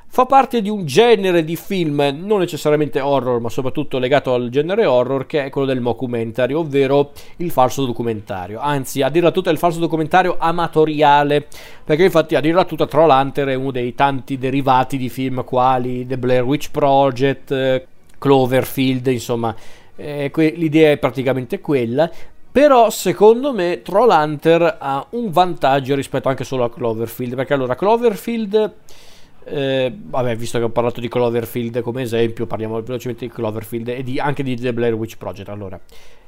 fa 0.09 0.25
parte 0.25 0.61
di 0.61 0.69
un 0.69 0.85
genere 0.85 1.43
di 1.43 1.55
film 1.55 2.21
non 2.23 2.39
necessariamente 2.39 2.99
horror, 2.99 3.39
ma 3.39 3.49
soprattutto 3.49 3.99
legato 3.99 4.33
al 4.33 4.49
genere 4.49 4.85
horror, 4.85 5.25
che 5.25 5.45
è 5.45 5.49
quello 5.49 5.67
del 5.67 5.81
mockumentary, 5.81 6.53
ovvero 6.53 7.11
il 7.37 7.51
falso 7.51 7.85
documentario. 7.85 8.59
Anzi, 8.59 9.01
a 9.01 9.09
dirla 9.09 9.31
tutta, 9.31 9.49
è 9.49 9.53
il 9.53 9.59
falso 9.59 9.79
documentario 9.79 10.37
amatoriale, 10.39 11.47
perché 11.83 12.05
infatti 12.05 12.35
a 12.35 12.39
dirla 12.39 12.65
tutta 12.65 12.87
Troll 12.87 13.09
Hunter 13.09 13.49
è 13.49 13.53
uno 13.53 13.71
dei 13.71 13.93
tanti 13.93 14.37
derivati 14.37 14.97
di 14.97 15.09
film 15.09 15.43
quali 15.43 16.07
The 16.07 16.17
Blair 16.17 16.43
Witch 16.43 16.71
Project, 16.71 17.85
Cloverfield, 18.17 19.07
insomma, 19.07 19.55
eh, 19.95 20.31
que- 20.31 20.53
l'idea 20.55 20.91
è 20.91 20.97
praticamente 20.97 21.59
quella. 21.59 22.09
Però 22.49 22.89
secondo 22.89 23.53
me 23.53 23.83
Troll 23.83 24.09
Hunter 24.09 24.77
ha 24.79 25.05
un 25.11 25.29
vantaggio 25.29 25.93
rispetto 25.93 26.27
anche 26.27 26.43
solo 26.43 26.63
a 26.63 26.71
Cloverfield, 26.71 27.35
perché 27.35 27.53
allora 27.53 27.75
Cloverfield 27.75 28.73
eh, 29.49 29.93
vabbè, 29.95 30.35
visto 30.35 30.57
che 30.57 30.65
ho 30.65 30.69
parlato 30.69 30.99
di 30.99 31.07
Cloverfield 31.07 31.81
come 31.81 32.01
esempio, 32.01 32.45
parliamo 32.45 32.81
velocemente 32.81 33.25
di 33.25 33.31
Cloverfield 33.31 33.87
e 33.89 34.03
di, 34.03 34.19
anche 34.19 34.43
di 34.43 34.55
The 34.55 34.73
Blair 34.73 34.93
Witch 34.93 35.17
Project. 35.17 35.49
Allora, 35.49 35.79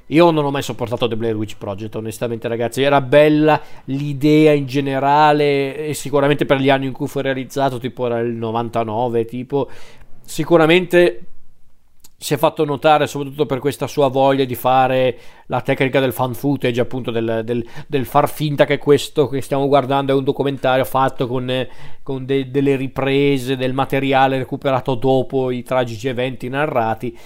io 0.08 0.32
non 0.32 0.46
ho 0.46 0.52
mai 0.52 0.62
sopportato 0.62 1.08
The 1.08 1.16
Blair 1.16 1.36
Witch 1.36 1.58
Project, 1.58 1.96
onestamente, 1.96 2.48
ragazzi. 2.48 2.82
Era 2.82 3.02
bella 3.02 3.62
l'idea 3.86 4.54
in 4.54 4.66
generale, 4.66 5.88
e 5.88 5.94
sicuramente 5.94 6.46
per 6.46 6.58
gli 6.60 6.70
anni 6.70 6.88
in 6.88 6.94
cui 6.94 7.08
fu 7.08 7.20
realizzato, 7.20 7.78
tipo 7.78 8.06
era 8.06 8.20
il 8.20 8.34
99, 8.34 9.26
tipo. 9.26 9.70
sicuramente 10.26 11.24
si 12.22 12.34
è 12.34 12.38
fatto 12.38 12.66
notare 12.66 13.08
soprattutto 13.08 13.46
per 13.46 13.60
questa 13.60 13.88
sua 13.88 14.10
voglia 14.10 14.44
di 14.44 14.54
fare 14.54 15.18
la 15.46 15.62
tecnica 15.62 16.02
del 16.02 16.12
fan 16.12 16.34
footage, 16.34 16.82
appunto 16.82 17.12
del, 17.12 17.44
del, 17.46 17.66
del 17.88 18.06
far 18.06 18.30
finta 18.30 18.66
che 18.66 18.78
questo 18.78 19.30
che 19.30 19.42
stiamo 19.42 19.70
guardando 19.70 20.12
è 20.12 20.16
un 20.16 20.26
documentario 20.26 20.84
fatto 20.84 21.28
con, 21.28 21.68
con 22.04 22.26
de, 22.26 22.52
delle 22.52 22.76
riprese 22.76 23.56
del 23.56 23.72
materiale 23.72 24.38
recuperato 24.38 24.96
dopo 24.96 25.50
i 25.50 25.64
tragici 25.64 26.10
eventi 26.10 26.50
narrati. 26.50 27.18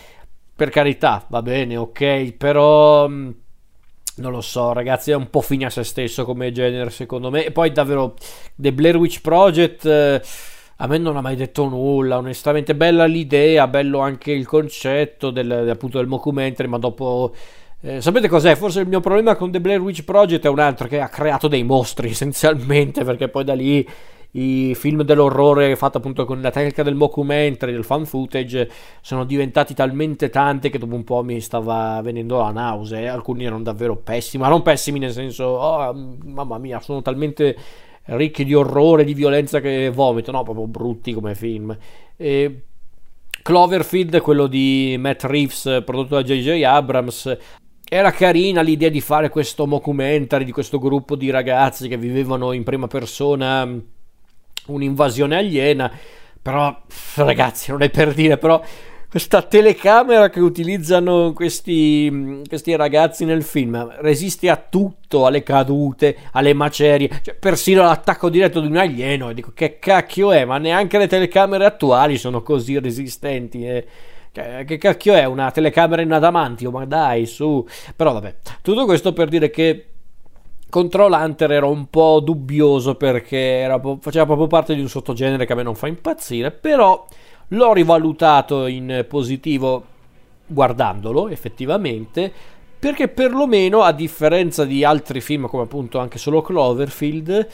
Per 0.55 0.69
carità, 0.69 1.25
va 1.27 1.41
bene, 1.41 1.75
ok, 1.75 2.33
però 2.33 3.09
mm, 3.09 3.29
non 4.17 4.31
lo 4.31 4.41
so, 4.41 4.73
ragazzi, 4.73 5.09
è 5.09 5.15
un 5.15 5.31
po' 5.31 5.41
fine 5.41 5.65
a 5.65 5.69
se 5.71 5.83
stesso 5.83 6.23
come 6.23 6.51
genere, 6.51 6.91
secondo 6.91 7.31
me. 7.31 7.45
E 7.45 7.51
poi 7.51 7.71
davvero 7.71 8.13
The 8.53 8.71
Blair 8.71 8.97
Witch 8.97 9.21
Project. 9.21 10.52
A 10.77 10.87
me 10.87 10.97
non 10.97 11.15
ha 11.15 11.21
mai 11.21 11.35
detto 11.35 11.67
nulla, 11.67 12.17
onestamente 12.17 12.75
bella 12.75 13.05
l'idea, 13.05 13.67
bello 13.67 13.99
anche 13.99 14.31
il 14.31 14.47
concetto 14.47 15.29
del, 15.29 15.69
appunto 15.69 15.97
del 15.97 16.07
mockumentary, 16.07 16.67
ma 16.67 16.77
dopo... 16.77 17.33
Eh, 17.81 18.01
sapete 18.01 18.27
cos'è? 18.27 18.55
Forse 18.55 18.79
il 18.81 18.87
mio 18.87 18.99
problema 18.99 19.35
con 19.35 19.51
The 19.51 19.61
Blair 19.61 19.81
Witch 19.81 20.03
Project 20.03 20.45
è 20.45 20.49
un 20.49 20.59
altro, 20.59 20.87
che 20.87 20.99
ha 20.99 21.09
creato 21.09 21.47
dei 21.47 21.63
mostri 21.63 22.09
essenzialmente, 22.11 23.03
perché 23.03 23.27
poi 23.27 23.43
da 23.43 23.53
lì 23.53 23.87
i 24.35 24.73
film 24.73 25.03
dell'orrore 25.03 25.75
fatti 25.75 25.97
appunto 25.97 26.25
con 26.25 26.41
la 26.41 26.49
tecnica 26.49 26.81
del 26.81 26.95
mockumentary, 26.95 27.71
del 27.71 27.83
fan 27.83 28.05
footage, 28.05 28.69
sono 29.01 29.25
diventati 29.25 29.75
talmente 29.75 30.29
tanti 30.29 30.69
che 30.71 30.79
dopo 30.79 30.95
un 30.95 31.03
po' 31.03 31.23
mi 31.23 31.39
stava 31.39 32.01
venendo 32.01 32.39
la 32.39 32.51
nausea. 32.51 33.13
Alcuni 33.13 33.45
erano 33.45 33.61
davvero 33.61 33.95
pessimi, 33.95 34.41
ma 34.41 34.49
non 34.49 34.63
pessimi 34.63 34.97
nel 34.97 35.11
senso, 35.11 35.43
oh, 35.43 35.93
mamma 36.23 36.57
mia, 36.57 36.79
sono 36.79 37.01
talmente 37.01 37.55
ricchi 38.05 38.43
di 38.43 38.53
orrore, 38.53 39.03
di 39.03 39.13
violenza 39.13 39.59
che 39.59 39.89
vomito, 39.89 40.31
no, 40.31 40.43
proprio 40.43 40.67
brutti 40.67 41.13
come 41.13 41.35
film. 41.35 41.75
E 42.15 42.61
Cloverfield, 43.41 44.19
quello 44.21 44.47
di 44.47 44.95
Matt 44.99 45.23
Reeves, 45.23 45.81
prodotto 45.85 46.15
da 46.15 46.23
J.J. 46.23 46.63
Abrams, 46.63 47.37
era 47.87 48.11
carina 48.11 48.61
l'idea 48.61 48.89
di 48.89 49.01
fare 49.01 49.29
questo 49.29 49.67
mockumentary 49.67 50.45
di 50.45 50.51
questo 50.51 50.79
gruppo 50.79 51.15
di 51.15 51.29
ragazzi 51.29 51.87
che 51.87 51.97
vivevano 51.97 52.51
in 52.53 52.63
prima 52.63 52.87
persona 52.87 53.69
un'invasione 54.67 55.35
aliena, 55.35 55.91
però 56.41 56.75
ragazzi, 57.15 57.71
non 57.71 57.81
è 57.81 57.89
per 57.89 58.13
dire, 58.13 58.37
però 58.37 58.61
questa 59.13 59.43
telecamera 59.43 60.31
che 60.31 60.39
utilizzano 60.39 61.33
questi, 61.33 62.41
questi, 62.47 62.75
ragazzi 62.75 63.25
nel 63.25 63.43
film 63.43 63.97
resiste 63.99 64.49
a 64.49 64.55
tutto, 64.57 65.27
alle 65.27 65.43
cadute, 65.43 66.17
alle 66.31 66.55
macerie, 66.55 67.19
cioè, 67.21 67.35
persino 67.35 67.83
all'attacco 67.83 68.31
diretto 68.31 68.59
di 68.59 68.65
un 68.65 68.77
alieno. 68.77 69.29
E 69.29 69.35
dico 69.35 69.51
che 69.53 69.77
cacchio 69.77 70.31
è, 70.31 70.45
ma 70.45 70.57
neanche 70.57 70.97
le 70.97 71.05
telecamere 71.05 71.63
attuali 71.63 72.17
sono 72.17 72.41
così 72.41 72.79
resistenti. 72.79 73.63
Eh. 73.63 73.85
Che, 74.31 74.63
che 74.65 74.77
cacchio 74.79 75.13
è 75.13 75.25
una 75.25 75.51
telecamera 75.51 76.01
in 76.01 76.11
adamantio? 76.11 76.71
Ma 76.71 76.83
dai, 76.85 77.27
su. 77.27 77.63
Però 77.95 78.13
vabbè, 78.13 78.37
tutto 78.63 78.85
questo 78.85 79.13
per 79.13 79.29
dire 79.29 79.51
che 79.51 79.89
Control 80.71 81.11
Hunter 81.11 81.51
era 81.51 81.67
un 81.67 81.87
po' 81.91 82.19
dubbioso 82.19 82.95
perché 82.95 83.37
era, 83.37 83.79
faceva 83.99 84.25
proprio 84.25 84.47
parte 84.47 84.73
di 84.73 84.81
un 84.81 84.89
sottogenere 84.89 85.45
che 85.45 85.53
a 85.53 85.55
me 85.55 85.61
non 85.61 85.75
fa 85.75 85.85
impazzire, 85.85 86.49
però 86.49 87.05
L'ho 87.49 87.73
rivalutato 87.73 88.65
in 88.67 89.05
positivo 89.07 89.85
guardandolo 90.45 91.29
effettivamente 91.29 92.31
perché 92.77 93.07
perlomeno 93.07 93.81
a 93.81 93.93
differenza 93.93 94.65
di 94.65 94.83
altri 94.83 95.21
film 95.21 95.47
come 95.47 95.63
appunto 95.63 95.99
anche 95.99 96.17
solo 96.17 96.41
Cloverfield 96.41 97.47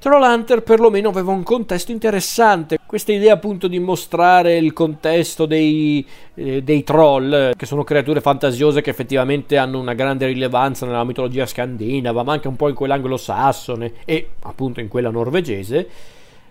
Trollhunter 0.00 0.62
perlomeno 0.62 1.08
aveva 1.08 1.32
un 1.32 1.42
contesto 1.42 1.90
interessante. 1.90 2.78
Questa 2.86 3.10
idea 3.10 3.34
appunto 3.34 3.66
di 3.66 3.80
mostrare 3.80 4.56
il 4.56 4.72
contesto 4.72 5.44
dei, 5.44 6.06
eh, 6.34 6.62
dei, 6.62 6.84
troll, 6.84 7.56
che 7.56 7.66
sono 7.66 7.82
creature 7.82 8.20
fantasiose 8.20 8.80
che 8.80 8.90
effettivamente 8.90 9.56
hanno 9.56 9.80
una 9.80 9.94
grande 9.94 10.26
rilevanza 10.26 10.86
nella 10.86 11.02
mitologia 11.02 11.46
scandinava, 11.46 12.22
ma 12.22 12.32
anche 12.32 12.46
un 12.46 12.54
po' 12.54 12.68
in 12.68 12.76
quell'anglosassone 12.76 13.94
e 14.04 14.28
appunto 14.42 14.78
in 14.78 14.86
quella 14.86 15.10
norvegese 15.10 15.88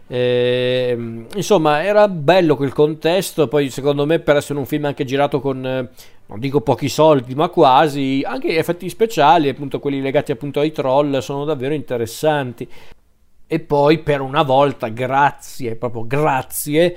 eh, 0.08 1.26
insomma, 1.36 1.84
era 1.84 2.08
bello 2.08 2.56
quel 2.56 2.74
contesto. 2.74 3.48
Poi, 3.48 3.70
secondo 3.70 4.06
me, 4.06 4.20
per 4.20 4.38
essere 4.38 4.60
un 4.60 4.66
film 4.66 4.86
anche 4.86 5.06
girato 5.06 5.42
con 5.42 5.66
eh, 5.66 5.90
non 6.28 6.40
dico 6.40 6.62
pochi 6.62 6.90
soldi, 6.90 7.36
ma 7.36 7.50
quasi 7.50 8.22
anche 8.26 8.52
gli 8.52 8.58
effetti 8.58 8.90
speciali, 8.90 9.50
appunto 9.50 9.80
quelli 9.80 10.02
legati 10.02 10.32
appunto 10.32 10.60
ai 10.60 10.72
troll, 10.72 11.20
sono 11.20 11.46
davvero 11.46 11.74
interessanti. 11.74 12.68
E 13.50 13.60
poi, 13.60 14.00
per 14.00 14.22
una 14.22 14.44
volta, 14.44 14.90
grazie, 14.90 15.76
proprio 15.76 16.06
grazie 16.06 16.96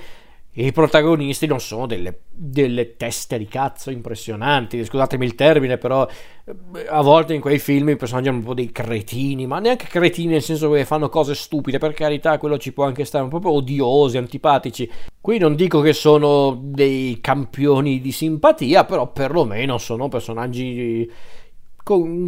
i 0.53 0.73
protagonisti 0.73 1.47
non 1.47 1.61
sono 1.61 1.87
delle, 1.87 2.23
delle, 2.29 2.97
teste 2.97 3.39
di 3.39 3.47
cazzo 3.47 3.91
impressionanti. 3.91 4.85
Scusatemi 4.85 5.25
il 5.25 5.37
termine, 5.37 5.79
però 5.79 6.07
eh, 6.45 6.87
a 6.89 7.03
volte 7.03 7.35
in 7.35 7.41
quei 7.41 7.61
film 7.61 7.91
i 7.91 7.97
personaggi 7.97 8.29
hanno 8.29 8.39
un 8.39 8.45
po' 8.45 8.55
dei 8.55 8.73
cretini, 8.73 9.47
ma 9.47 9.61
neanche 9.61 9.87
cretini 9.87 10.33
nel 10.33 10.43
senso 10.43 10.69
che 10.71 10.85
fanno 10.85 11.09
cose 11.09 11.37
stupide. 11.37 11.79
Per 11.79 11.95
carità, 11.95 12.37
quello 12.39 12.59
ci 12.59 12.73
può 12.73 12.85
anche 12.85 13.05
stare, 13.05 13.29
proprio 13.29 13.53
odiosi, 13.53 14.17
antipatici. 14.17 14.91
Qui 15.21 15.39
non 15.39 15.55
dico 15.55 15.81
che 15.81 15.93
sono 15.93 16.59
dei 16.61 17.19
campioni 17.21 18.01
di 18.01 18.11
simpatia, 18.11 18.85
però 18.85 19.13
perlomeno 19.13 19.79
sono 19.79 20.09
personaggi 20.09 21.09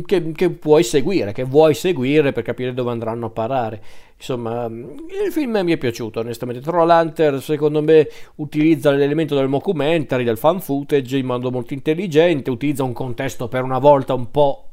che, 0.04 0.32
che, 0.32 0.50
puoi 0.50 0.82
seguire, 0.82 1.32
che 1.32 1.44
vuoi 1.44 1.74
seguire 1.74 2.32
per 2.32 2.42
capire 2.42 2.74
dove 2.74 2.90
andranno 2.90 3.26
a 3.26 3.30
parare. 3.30 3.82
Insomma, 4.16 4.66
il 4.66 5.32
film 5.32 5.60
mi 5.62 5.72
è 5.72 5.76
piaciuto 5.76 6.20
onestamente. 6.20 6.62
Trollhunter 6.62 7.40
secondo 7.42 7.82
me 7.82 8.08
utilizza 8.36 8.90
l'elemento 8.90 9.34
del 9.34 9.48
mockumentary, 9.48 10.24
del 10.24 10.38
fan 10.38 10.60
footage 10.60 11.16
in 11.16 11.26
modo 11.26 11.50
molto 11.50 11.74
intelligente, 11.74 12.50
utilizza 12.50 12.84
un 12.84 12.92
contesto 12.92 13.48
per 13.48 13.62
una 13.62 13.78
volta 13.78 14.14
un 14.14 14.30
po', 14.30 14.64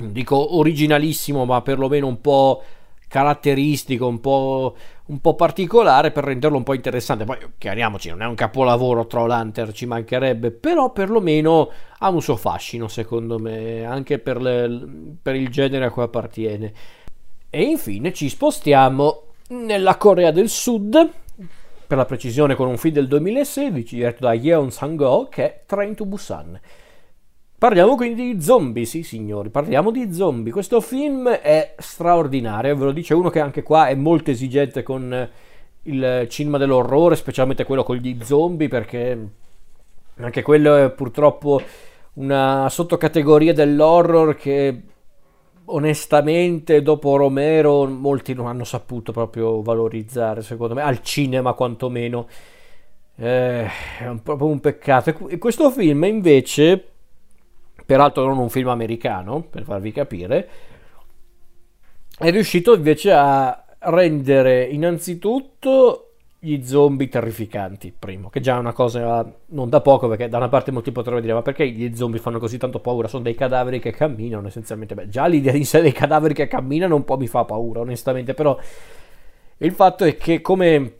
dico 0.00 0.56
originalissimo, 0.56 1.44
ma 1.44 1.62
perlomeno 1.62 2.06
un 2.06 2.20
po' 2.20 2.62
caratteristico, 3.08 4.06
un 4.06 4.20
po', 4.20 4.76
un 5.06 5.20
po' 5.20 5.34
particolare 5.34 6.10
per 6.10 6.24
renderlo 6.24 6.56
un 6.56 6.62
po' 6.62 6.74
interessante. 6.74 7.24
Poi 7.24 7.38
chiariamoci, 7.58 8.08
non 8.10 8.22
è 8.22 8.26
un 8.26 8.34
capolavoro 8.34 9.06
Troll 9.06 9.52
ci 9.72 9.86
mancherebbe, 9.86 10.50
però 10.50 10.90
perlomeno 10.90 11.70
ha 11.98 12.08
un 12.08 12.22
suo 12.22 12.36
fascino, 12.36 12.88
secondo 12.88 13.38
me, 13.38 13.84
anche 13.84 14.18
per, 14.18 14.40
le, 14.40 14.68
per 15.20 15.34
il 15.34 15.48
genere 15.48 15.86
a 15.86 15.90
cui 15.90 16.02
appartiene. 16.02 16.72
E 17.48 17.62
infine 17.62 18.12
ci 18.12 18.28
spostiamo 18.28 19.22
nella 19.48 19.96
Corea 19.96 20.30
del 20.30 20.48
Sud, 20.48 21.10
per 21.86 21.96
la 21.96 22.04
precisione 22.04 22.56
con 22.56 22.68
un 22.68 22.76
film 22.76 22.94
del 22.94 23.06
2016 23.06 23.94
diretto 23.94 24.24
da 24.24 24.32
Yeon 24.32 24.72
Sang-go 24.72 25.28
che 25.30 25.44
è 25.44 25.62
Train 25.66 25.94
to 25.94 26.04
Busan. 26.04 26.58
Parliamo 27.58 27.96
quindi 27.96 28.34
di 28.34 28.42
zombie, 28.42 28.84
sì 28.84 29.02
signori, 29.02 29.48
parliamo 29.48 29.90
di 29.90 30.12
zombie. 30.12 30.52
Questo 30.52 30.82
film 30.82 31.30
è 31.30 31.74
straordinario, 31.78 32.76
ve 32.76 32.84
lo 32.84 32.92
dice 32.92 33.14
uno 33.14 33.30
che 33.30 33.40
anche 33.40 33.62
qua 33.62 33.88
è 33.88 33.94
molto 33.94 34.30
esigente 34.30 34.82
con 34.82 35.30
il 35.82 36.26
cinema 36.28 36.58
dell'orrore, 36.58 37.16
specialmente 37.16 37.64
quello 37.64 37.82
con 37.82 37.96
gli 37.96 38.18
zombie, 38.22 38.68
perché 38.68 39.28
anche 40.16 40.42
quello 40.42 40.76
è 40.76 40.90
purtroppo 40.90 41.62
una 42.14 42.68
sottocategoria 42.68 43.54
dell'horror 43.54 44.34
che 44.36 44.82
onestamente 45.64 46.82
dopo 46.82 47.16
Romero 47.16 47.86
molti 47.86 48.34
non 48.34 48.48
hanno 48.48 48.64
saputo 48.64 49.12
proprio 49.12 49.62
valorizzare, 49.62 50.42
secondo 50.42 50.74
me, 50.74 50.82
al 50.82 51.00
cinema 51.00 51.54
quantomeno. 51.54 52.26
Eh, 53.16 53.64
è 53.64 54.14
proprio 54.22 54.48
un 54.48 54.60
peccato. 54.60 55.28
E 55.28 55.38
questo 55.38 55.70
film 55.70 56.04
invece 56.04 56.90
peraltro 57.86 58.26
non 58.26 58.38
un 58.38 58.50
film 58.50 58.68
americano, 58.68 59.42
per 59.48 59.62
farvi 59.62 59.92
capire, 59.92 60.48
è 62.18 62.30
riuscito 62.30 62.74
invece 62.74 63.12
a 63.12 63.64
rendere 63.78 64.64
innanzitutto 64.64 66.02
gli 66.38 66.64
zombie 66.64 67.08
terrificanti, 67.08 67.94
primo, 67.96 68.28
che 68.28 68.40
già 68.40 68.56
è 68.56 68.58
una 68.58 68.72
cosa 68.72 69.28
non 69.46 69.68
da 69.68 69.80
poco, 69.80 70.08
perché 70.08 70.28
da 70.28 70.36
una 70.36 70.48
parte 70.48 70.70
molti 70.70 70.92
potrebbero 70.92 71.22
dire, 71.22 71.34
ma 71.34 71.42
perché 71.42 71.68
gli 71.68 71.94
zombie 71.96 72.20
fanno 72.20 72.38
così 72.38 72.58
tanto 72.58 72.80
paura? 72.80 73.08
Sono 73.08 73.22
dei 73.22 73.34
cadaveri 73.34 73.80
che 73.80 73.92
camminano, 73.92 74.46
essenzialmente. 74.46 74.94
Beh, 74.94 75.08
già 75.08 75.26
l'idea 75.26 75.54
in 75.54 75.64
sé 75.64 75.80
dei 75.80 75.92
cadaveri 75.92 76.34
che 76.34 76.46
camminano 76.46 76.94
un 76.94 77.04
po' 77.04 77.16
mi 77.16 77.26
fa 77.26 77.44
paura, 77.44 77.80
onestamente, 77.80 78.34
però 78.34 78.58
il 79.58 79.72
fatto 79.72 80.04
è 80.04 80.16
che 80.16 80.40
come 80.40 80.92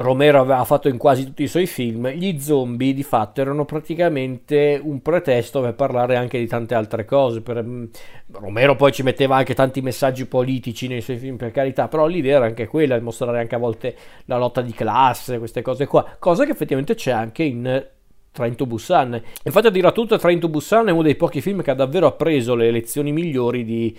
Romero 0.00 0.40
aveva 0.40 0.64
fatto 0.64 0.88
in 0.88 0.96
quasi 0.96 1.24
tutti 1.24 1.42
i 1.42 1.46
suoi 1.46 1.66
film, 1.66 2.08
gli 2.08 2.40
zombie 2.40 2.94
di 2.94 3.02
fatto 3.02 3.42
erano 3.42 3.66
praticamente 3.66 4.80
un 4.82 5.02
pretesto 5.02 5.60
per 5.60 5.74
parlare 5.74 6.16
anche 6.16 6.38
di 6.38 6.46
tante 6.46 6.74
altre 6.74 7.04
cose. 7.04 7.42
Per, 7.42 7.62
mm, 7.62 7.84
Romero 8.32 8.76
poi 8.76 8.92
ci 8.92 9.02
metteva 9.02 9.36
anche 9.36 9.54
tanti 9.54 9.82
messaggi 9.82 10.24
politici 10.24 10.88
nei 10.88 11.02
suoi 11.02 11.18
film, 11.18 11.36
per 11.36 11.50
carità, 11.50 11.88
però 11.88 12.06
l'idea 12.06 12.36
era 12.36 12.46
anche 12.46 12.66
quella 12.66 12.96
di 12.96 13.04
mostrare 13.04 13.40
anche 13.40 13.54
a 13.54 13.58
volte 13.58 13.94
la 14.24 14.38
lotta 14.38 14.62
di 14.62 14.72
classe, 14.72 15.38
queste 15.38 15.60
cose 15.60 15.86
qua, 15.86 16.16
cosa 16.18 16.46
che 16.46 16.52
effettivamente 16.52 16.94
c'è 16.94 17.10
anche 17.10 17.42
in 17.42 17.86
Train 18.32 18.56
to 18.56 18.64
Busan. 18.64 19.22
Infatti, 19.42 19.66
a 19.66 19.70
dire 19.70 19.88
a 19.88 19.92
tutto, 19.92 20.16
Train 20.16 20.40
to 20.40 20.48
Busan 20.48 20.88
è 20.88 20.92
uno 20.92 21.02
dei 21.02 21.16
pochi 21.16 21.42
film 21.42 21.60
che 21.60 21.72
ha 21.72 21.74
davvero 21.74 22.06
appreso 22.06 22.54
le 22.54 22.70
lezioni 22.70 23.12
migliori 23.12 23.64
di, 23.64 23.94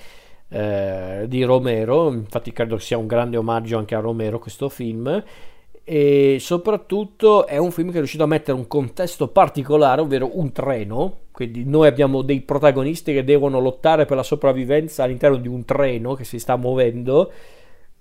eh, 0.49 1.25
di 1.27 1.43
Romero. 1.43 2.11
Infatti, 2.11 2.51
credo 2.51 2.79
sia 2.79 2.97
un 2.97 3.05
grande 3.05 3.37
omaggio 3.37 3.77
anche 3.77 3.93
a 3.93 3.99
Romero 3.99 4.39
questo 4.39 4.67
film 4.67 5.23
e 5.83 6.37
soprattutto 6.39 7.47
è 7.47 7.57
un 7.57 7.71
film 7.71 7.87
che 7.87 7.95
è 7.95 7.97
riuscito 7.97 8.23
a 8.23 8.27
mettere 8.27 8.57
un 8.57 8.67
contesto 8.67 9.27
particolare, 9.29 10.01
ovvero 10.01 10.37
un 10.37 10.51
treno, 10.51 11.17
quindi 11.31 11.63
noi 11.65 11.87
abbiamo 11.87 12.21
dei 12.21 12.41
protagonisti 12.41 13.13
che 13.13 13.23
devono 13.23 13.59
lottare 13.59 14.05
per 14.05 14.17
la 14.17 14.23
sopravvivenza 14.23 15.03
all'interno 15.03 15.37
di 15.37 15.47
un 15.47 15.65
treno 15.65 16.13
che 16.13 16.23
si 16.23 16.39
sta 16.39 16.55
muovendo, 16.55 17.31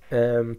ehm, 0.09 0.57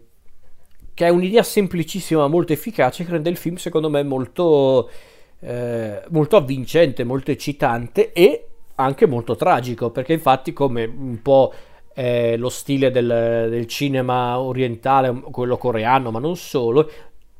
che 0.94 1.06
è 1.06 1.08
un'idea 1.08 1.42
semplicissima, 1.42 2.26
molto 2.26 2.52
efficace, 2.52 3.04
che 3.04 3.12
rende 3.12 3.30
il 3.30 3.36
film 3.36 3.56
secondo 3.56 3.88
me 3.88 4.02
molto, 4.02 4.90
eh, 5.40 6.02
molto 6.10 6.36
avvincente, 6.36 7.04
molto 7.04 7.30
eccitante 7.30 8.12
e 8.12 8.46
anche 8.74 9.06
molto 9.06 9.36
tragico, 9.36 9.90
perché 9.90 10.12
infatti 10.12 10.52
come 10.52 10.84
un 10.84 11.20
po' 11.22 11.52
eh, 11.94 12.36
lo 12.36 12.48
stile 12.48 12.90
del, 12.90 13.06
del, 13.50 13.66
cinema 13.66 14.38
orientale, 14.40 15.12
quello 15.30 15.56
coreano, 15.56 16.10
ma 16.10 16.18
non 16.18 16.36
solo, 16.36 16.90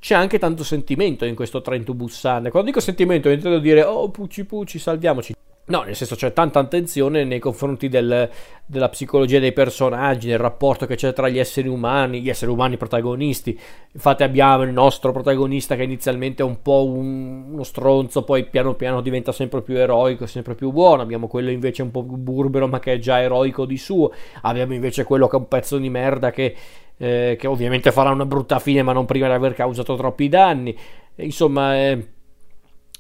c'è 0.03 0.17
anche 0.17 0.41
tanto 0.41 0.65
sentimento 0.65 1.25
in 1.25 1.37
questo 1.37 1.63
Train 1.63 1.85
to 1.85 1.95
Busan. 1.95 2.49
Quando 2.51 2.71
dico 2.71 2.81
sentimento 2.81 3.29
intendo 3.29 3.61
dire 3.61 3.85
oh 3.85 4.11
pucci 4.11 4.45
pucci, 4.45 4.81
salviamoci. 4.81 5.33
No, 5.67 5.83
nel 5.83 5.95
senso 5.95 6.17
c'è 6.17 6.33
tanta 6.33 6.59
attenzione 6.59 7.23
nei 7.23 7.39
confronti 7.39 7.89
del, 7.89 8.29
della 8.67 8.89
psicologia 8.89 9.39
dei 9.39 9.53
personaggi, 9.53 10.27
del 10.27 10.41
rapporto 10.41 10.87
che 10.87 10.97
c'è 10.97 11.13
tra 11.13 11.29
gli 11.29 11.39
esseri 11.39 11.69
umani, 11.69 12.21
gli 12.21 12.29
esseri 12.29 12.51
umani 12.51 12.77
protagonisti. 12.77 13.57
Infatti 13.93 14.25
abbiamo 14.25 14.65
il 14.65 14.73
nostro 14.73 15.13
protagonista 15.13 15.77
che 15.77 15.85
inizialmente 15.85 16.43
è 16.43 16.45
un 16.45 16.61
po' 16.63 16.85
un, 16.85 17.53
uno 17.53 17.63
stronzo, 17.63 18.25
poi 18.25 18.45
piano 18.47 18.75
piano 18.75 19.01
diventa 19.03 19.31
sempre 19.31 19.63
più 19.63 19.77
eroico, 19.77 20.27
sempre 20.27 20.57
più 20.57 20.73
buono. 20.73 21.01
Abbiamo 21.01 21.29
quello 21.29 21.51
invece 21.51 21.83
un 21.83 21.93
po' 21.93 22.03
più 22.03 22.17
burbero 22.17 22.67
ma 22.67 22.81
che 22.81 22.95
è 22.95 22.99
già 22.99 23.21
eroico 23.23 23.65
di 23.65 23.79
suo. 23.79 24.11
Abbiamo 24.41 24.75
invece 24.75 25.05
quello 25.05 25.29
che 25.29 25.37
è 25.37 25.39
un 25.39 25.47
pezzo 25.47 25.79
di 25.79 25.89
merda 25.89 26.33
che, 26.33 26.57
eh, 27.03 27.37
che 27.37 27.49
ovviamente 27.49 27.91
farà 27.91 28.11
una 28.11 28.25
brutta 28.25 28.61
fine 28.61 28.83
ma 28.83 28.93
non 28.93 29.07
prima 29.07 29.27
di 29.27 29.33
aver 29.33 29.55
causato 29.55 29.97
troppi 29.97 30.29
danni. 30.29 30.77
Insomma... 31.17 31.77
Eh, 31.77 32.07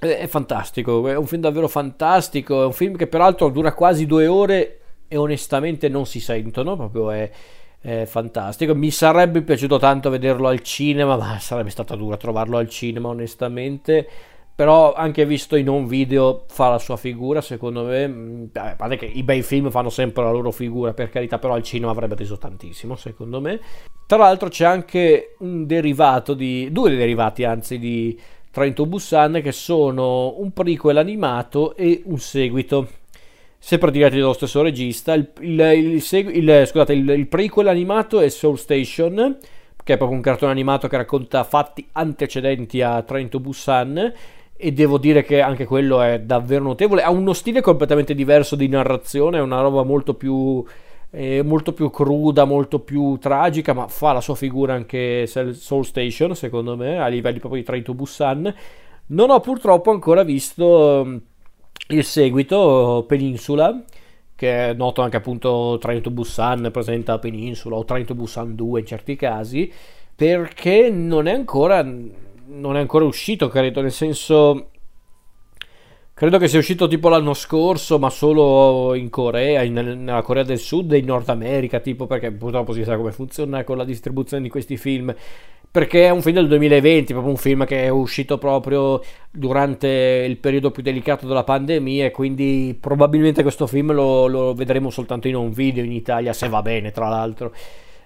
è 0.03 0.27
fantastico, 0.27 1.07
è 1.07 1.17
un 1.17 1.27
film 1.27 1.43
davvero 1.43 1.69
fantastico, 1.69 2.63
è 2.63 2.67
un 2.67 2.73
film 2.73 2.97
che 2.97 3.07
peraltro 3.07 3.49
dura 3.51 3.73
quasi 3.73 4.05
due 4.05 4.27
ore 4.27 4.81
e 5.07 5.17
onestamente 5.17 5.89
non 5.89 6.07
si 6.07 6.19
sentono, 6.19 6.75
proprio 6.75 7.13
è, 7.13 7.31
è 7.79 8.05
fantastico. 8.07 8.75
Mi 8.75 8.91
sarebbe 8.91 9.43
piaciuto 9.43 9.79
tanto 9.79 10.11
vederlo 10.11 10.49
al 10.49 10.61
cinema, 10.61 11.17
ma 11.17 11.39
sarebbe 11.39 11.71
stata 11.71 11.95
dura 11.95 12.17
trovarlo 12.17 12.57
al 12.57 12.69
cinema 12.69 13.11
onestamente. 13.11 14.09
Però 14.55 14.93
anche 14.93 15.25
visto 15.25 15.57
in 15.57 15.69
un 15.69 15.87
video 15.87 16.45
fa 16.49 16.69
la 16.69 16.79
sua 16.79 16.97
figura, 16.97 17.41
secondo 17.41 17.85
me. 17.85 18.07
Mm, 18.07 18.45
a 18.55 18.75
parte 18.77 18.97
che 18.97 19.07
i 19.07 19.23
bei 19.23 19.43
film 19.43 19.71
fanno 19.71 19.91
sempre 19.91 20.23
la 20.23 20.31
loro 20.31 20.51
figura, 20.51 20.93
per 20.93 21.11
carità, 21.11 21.39
però 21.39 21.55
al 21.55 21.63
cinema 21.63 21.91
avrebbe 21.91 22.15
reso 22.15 22.37
tantissimo, 22.37 22.97
secondo 22.97 23.41
me. 23.41 23.61
Tra 24.07 24.19
l'altro 24.19 24.49
c'è 24.49 24.65
anche 24.65 25.37
un 25.39 25.67
derivato 25.67 26.35
di... 26.35 26.69
due 26.71 26.95
derivati 26.95 27.45
anzi 27.45 27.79
di 27.79 28.19
Train 28.53 28.75
to 28.75 28.85
Busan 28.85 29.41
che 29.43 29.53
sono 29.53 30.39
un 30.39 30.53
prequel 30.53 30.99
animato 30.99 31.75
e 31.75 32.03
un 32.05 32.19
seguito 32.19 32.87
sempre 33.59 33.91
diretti 33.91 34.19
dallo 34.19 34.35
stesso 34.35 34.61
regista 34.61 35.15
il, 35.15 35.31
il, 35.41 35.61
il, 35.61 36.03
il 36.11 36.63
scusate, 36.67 36.93
il, 36.93 37.27
prequel 37.29 37.69
animato 37.69 38.21
è 38.21 38.29
Soul 38.29 38.59
Station 38.59 39.39
che 39.83 39.95
è 39.95 39.97
proprio 39.97 40.19
un 40.19 40.23
cartone 40.23 40.53
animato 40.53 40.87
che 40.87 40.99
racconta 40.99 41.45
fatti 41.45 41.89
antecedenti 41.93 42.83
a 42.83 43.01
Train 43.03 43.31
to 43.31 43.41
Busan 43.41 44.13
e 44.65 44.73
devo 44.73 44.97
dire 44.97 45.25
che 45.25 45.41
anche 45.41 45.65
quello 45.65 46.01
è 46.01 46.21
davvero 46.21 46.63
notevole 46.63 47.03
ha 47.03 47.11
uno 47.11 47.33
stile 47.33 47.61
completamente 47.61 48.15
diverso 48.15 48.55
di 48.55 48.69
narrazione 48.69 49.39
è 49.39 49.41
una 49.41 49.61
roba 49.61 49.83
molto 49.83 50.15
più 50.15 50.65
è 51.13 51.43
molto 51.43 51.75
più 51.75 51.91
cruda, 51.91 52.47
molto 52.47 52.79
più 52.79 53.19
tragica, 53.19 53.75
ma 53.75 53.87
fa 53.87 54.13
la 54.13 54.23
sua 54.23 54.35
figura 54.35 54.73
anche 54.73 55.27
Soul 55.27 55.85
Station, 55.85 56.35
secondo 56.35 56.75
me, 56.75 56.99
a 56.99 57.07
livelli 57.09 57.39
proprio 57.39 57.61
di 57.61 57.67
Train 57.67 57.83
to 57.83 57.93
Busan. 57.93 58.55
Non 59.09 59.29
ho 59.29 59.41
purtroppo 59.41 59.91
ancora 59.91 60.23
visto 60.23 61.03
mm, 61.05 61.17
il 61.89 62.05
seguito 62.05 63.05
Peninsula, 63.07 63.85
che 64.35 64.71
è 64.71 64.73
noto 64.73 65.03
anche 65.03 65.19
appunto 65.19 65.77
Train 65.79 66.01
to 66.01 66.11
Busan 66.11 66.71
presenta 66.73 67.19
Peninsula 67.19 67.77
o 67.77 67.85
Train 67.85 68.07
to 68.07 68.15
Busan 68.15 68.55
2 68.55 68.81
in 68.81 68.87
certi 68.87 69.15
casi, 69.15 69.71
perché 70.17 70.89
non 70.89 71.27
è 71.27 71.33
ancora, 71.33 71.87
non 72.53 72.77
è 72.77 72.81
ancora 72.81 73.05
uscito, 73.05 73.49
credo, 73.49 73.81
nel 73.81 73.93
senso 73.93 74.71
Credo 76.15 76.39
che 76.39 76.47
sia 76.47 76.59
uscito 76.59 76.87
tipo 76.87 77.09
l'anno 77.09 77.35
scorso, 77.35 77.99
ma 77.99 78.09
solo 78.09 78.95
in 78.95 79.11
Corea, 79.11 79.63
in, 79.63 79.73
nella 79.73 80.23
Corea 80.23 80.45
del 80.45 80.59
Sud 80.59 80.93
e 80.93 80.99
in 80.99 81.07
Nord 81.07 81.29
America, 81.31 81.81
tipo 81.81 82.07
perché 82.07 82.31
purtroppo 82.31 82.73
si 82.73 82.85
sa 82.85 82.97
come 82.97 83.11
funziona 83.11 83.65
con 83.65 83.77
la 83.77 83.85
distribuzione 83.85 84.43
di 84.43 84.49
questi 84.49 84.77
film. 84.77 85.13
Perché 85.69 86.05
è 86.05 86.11
un 86.11 86.21
film 86.23 86.37
del 86.37 86.49
2020, 86.49 87.13
proprio 87.13 87.33
un 87.33 87.39
film 87.39 87.65
che 87.65 87.83
è 87.85 87.89
uscito 87.89 88.39
proprio 88.39 89.03
durante 89.33 89.89
il 90.29 90.37
periodo 90.37 90.71
più 90.71 90.83
delicato 90.83 91.27
della 91.27 91.45
pandemia 91.45 92.05
e 92.05 92.11
quindi 92.13 92.77
probabilmente 92.79 93.43
questo 93.43 93.67
film 93.67 93.93
lo, 93.93 94.27
lo 94.27 94.55
vedremo 94.55 94.91
soltanto 94.91 95.27
in 95.29 95.35
un 95.35 95.51
video 95.51 95.83
in 95.83 95.93
Italia, 95.93 96.33
se 96.35 96.49
va 96.49 96.63
bene 96.63 96.93
tra 96.93 97.09
l'altro. 97.09 97.53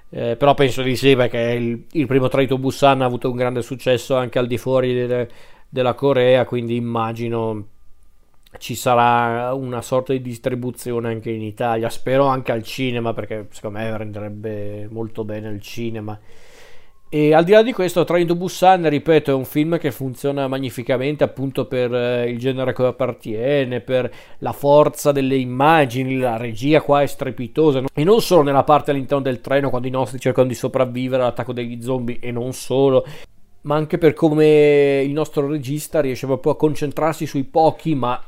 Eh, 0.08 0.36
però 0.36 0.54
penso 0.54 0.82
di 0.82 0.94
sì 0.96 1.16
perché 1.16 1.38
il, 1.38 1.84
il 1.92 2.06
primo 2.06 2.28
Traito 2.28 2.58
Busan 2.58 3.02
ha 3.02 3.04
avuto 3.04 3.28
un 3.30 3.36
grande 3.36 3.62
successo 3.62 4.16
anche 4.16 4.38
al 4.38 4.46
di 4.46 4.56
fuori 4.56 4.94
de, 5.06 5.28
della 5.68 5.94
Corea, 5.94 6.44
quindi 6.44 6.76
immagino 6.76 7.66
ci 8.58 8.74
sarà 8.74 9.52
una 9.52 9.82
sorta 9.82 10.12
di 10.12 10.22
distribuzione 10.22 11.08
anche 11.08 11.30
in 11.30 11.42
Italia, 11.42 11.90
spero 11.90 12.26
anche 12.26 12.52
al 12.52 12.62
cinema 12.62 13.12
perché 13.12 13.48
secondo 13.50 13.78
me 13.78 13.96
renderebbe 13.96 14.88
molto 14.90 15.24
bene 15.24 15.48
il 15.50 15.60
cinema. 15.60 16.18
E 17.08 17.32
al 17.32 17.44
di 17.44 17.52
là 17.52 17.62
di 17.62 17.72
questo, 17.72 18.02
Train 18.02 18.26
to 18.26 18.34
Busan, 18.34 18.88
ripeto, 18.88 19.30
è 19.30 19.34
un 19.34 19.44
film 19.44 19.78
che 19.78 19.92
funziona 19.92 20.48
magnificamente 20.48 21.22
appunto 21.22 21.66
per 21.66 21.94
eh, 21.94 22.28
il 22.28 22.36
genere 22.38 22.74
che 22.74 22.84
appartiene, 22.84 23.80
per 23.80 24.12
la 24.38 24.52
forza 24.52 25.12
delle 25.12 25.36
immagini, 25.36 26.18
la 26.18 26.36
regia 26.36 26.80
qua 26.80 27.02
è 27.02 27.06
strepitosa. 27.06 27.84
E 27.94 28.02
non 28.02 28.20
solo 28.20 28.42
nella 28.42 28.64
parte 28.64 28.90
all'interno 28.90 29.22
del 29.22 29.40
treno, 29.40 29.70
quando 29.70 29.86
i 29.86 29.92
nostri 29.92 30.18
cercano 30.18 30.48
di 30.48 30.54
sopravvivere 30.54 31.22
all'attacco 31.22 31.52
degli 31.52 31.80
zombie, 31.80 32.18
e 32.18 32.32
non 32.32 32.52
solo, 32.52 33.06
ma 33.62 33.76
anche 33.76 33.98
per 33.98 34.12
come 34.12 35.00
il 35.04 35.12
nostro 35.12 35.46
regista 35.46 36.00
riesce 36.00 36.26
proprio 36.26 36.52
a 36.52 36.56
concentrarsi 36.56 37.24
sui 37.24 37.44
pochi 37.44 37.94
ma 37.94 38.20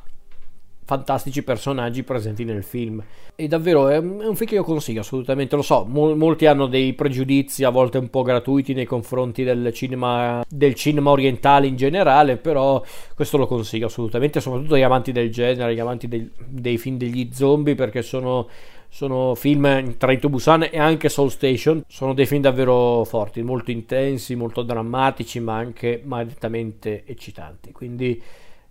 fantastici 0.88 1.42
personaggi 1.42 2.03
presenti 2.03 2.44
nel 2.44 2.64
film. 2.64 3.05
E 3.35 3.46
davvero 3.46 3.88
è 3.88 3.98
un, 3.98 4.35
film 4.35 4.48
che 4.48 4.55
io 4.55 4.64
consiglio 4.64 5.01
assolutamente. 5.01 5.55
Lo 5.55 5.61
so, 5.61 5.85
mol, 5.87 6.16
molti 6.16 6.46
hanno 6.46 6.66
dei 6.66 6.94
pregiudizi, 6.94 7.62
a 7.62 7.68
volte 7.68 7.98
un 7.98 8.09
po' 8.09 8.22
gratuiti, 8.22 8.72
nei 8.72 8.87
confronti 8.87 9.44
del 9.44 9.70
cinema, 9.74 10.42
del 10.48 10.74
cinema 10.74 11.11
orientale 11.11 11.66
in 11.66 11.77
generale, 11.77 12.38
però 12.38 12.83
questo 13.14 13.37
lo 13.37 13.46
consiglio 13.46 13.88
assolutamente, 13.88 14.40
soprattutto 14.40 14.77
agli 14.77 14.83
amanti 14.83 15.12
del 15.12 15.31
genere, 15.31 15.72
agli 15.72 15.79
amanti 15.79 16.09
del, 16.09 16.31
dei 16.38 16.79
film 16.79 16.96
degli 16.96 17.29
zombie, 17.33 17.74
perché 17.74 18.01
sono 18.01 18.48
sono 18.90 19.35
film 19.35 19.98
Train 19.98 20.18
to 20.18 20.31
Busan 20.31 20.66
e 20.70 20.79
anche 20.79 21.11
Soul 21.11 21.31
Station 21.31 21.85
sono 21.87 22.14
dei 22.14 22.24
film 22.24 22.40
davvero 22.40 23.05
forti 23.05 23.42
molto 23.42 23.70
intensi 23.70 24.35
molto 24.35 24.62
drammatici 24.62 25.40
ma 25.40 25.57
anche 25.57 26.01
maledettamente 26.03 27.05
eccitanti 27.05 27.70
quindi 27.70 28.18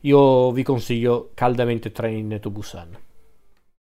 io 0.08 0.52
vi 0.52 0.63
consiglio 0.63 1.32
caldamente 1.34 1.91
Train 1.91 2.39
to 2.39 2.50
Busan. 2.50 2.98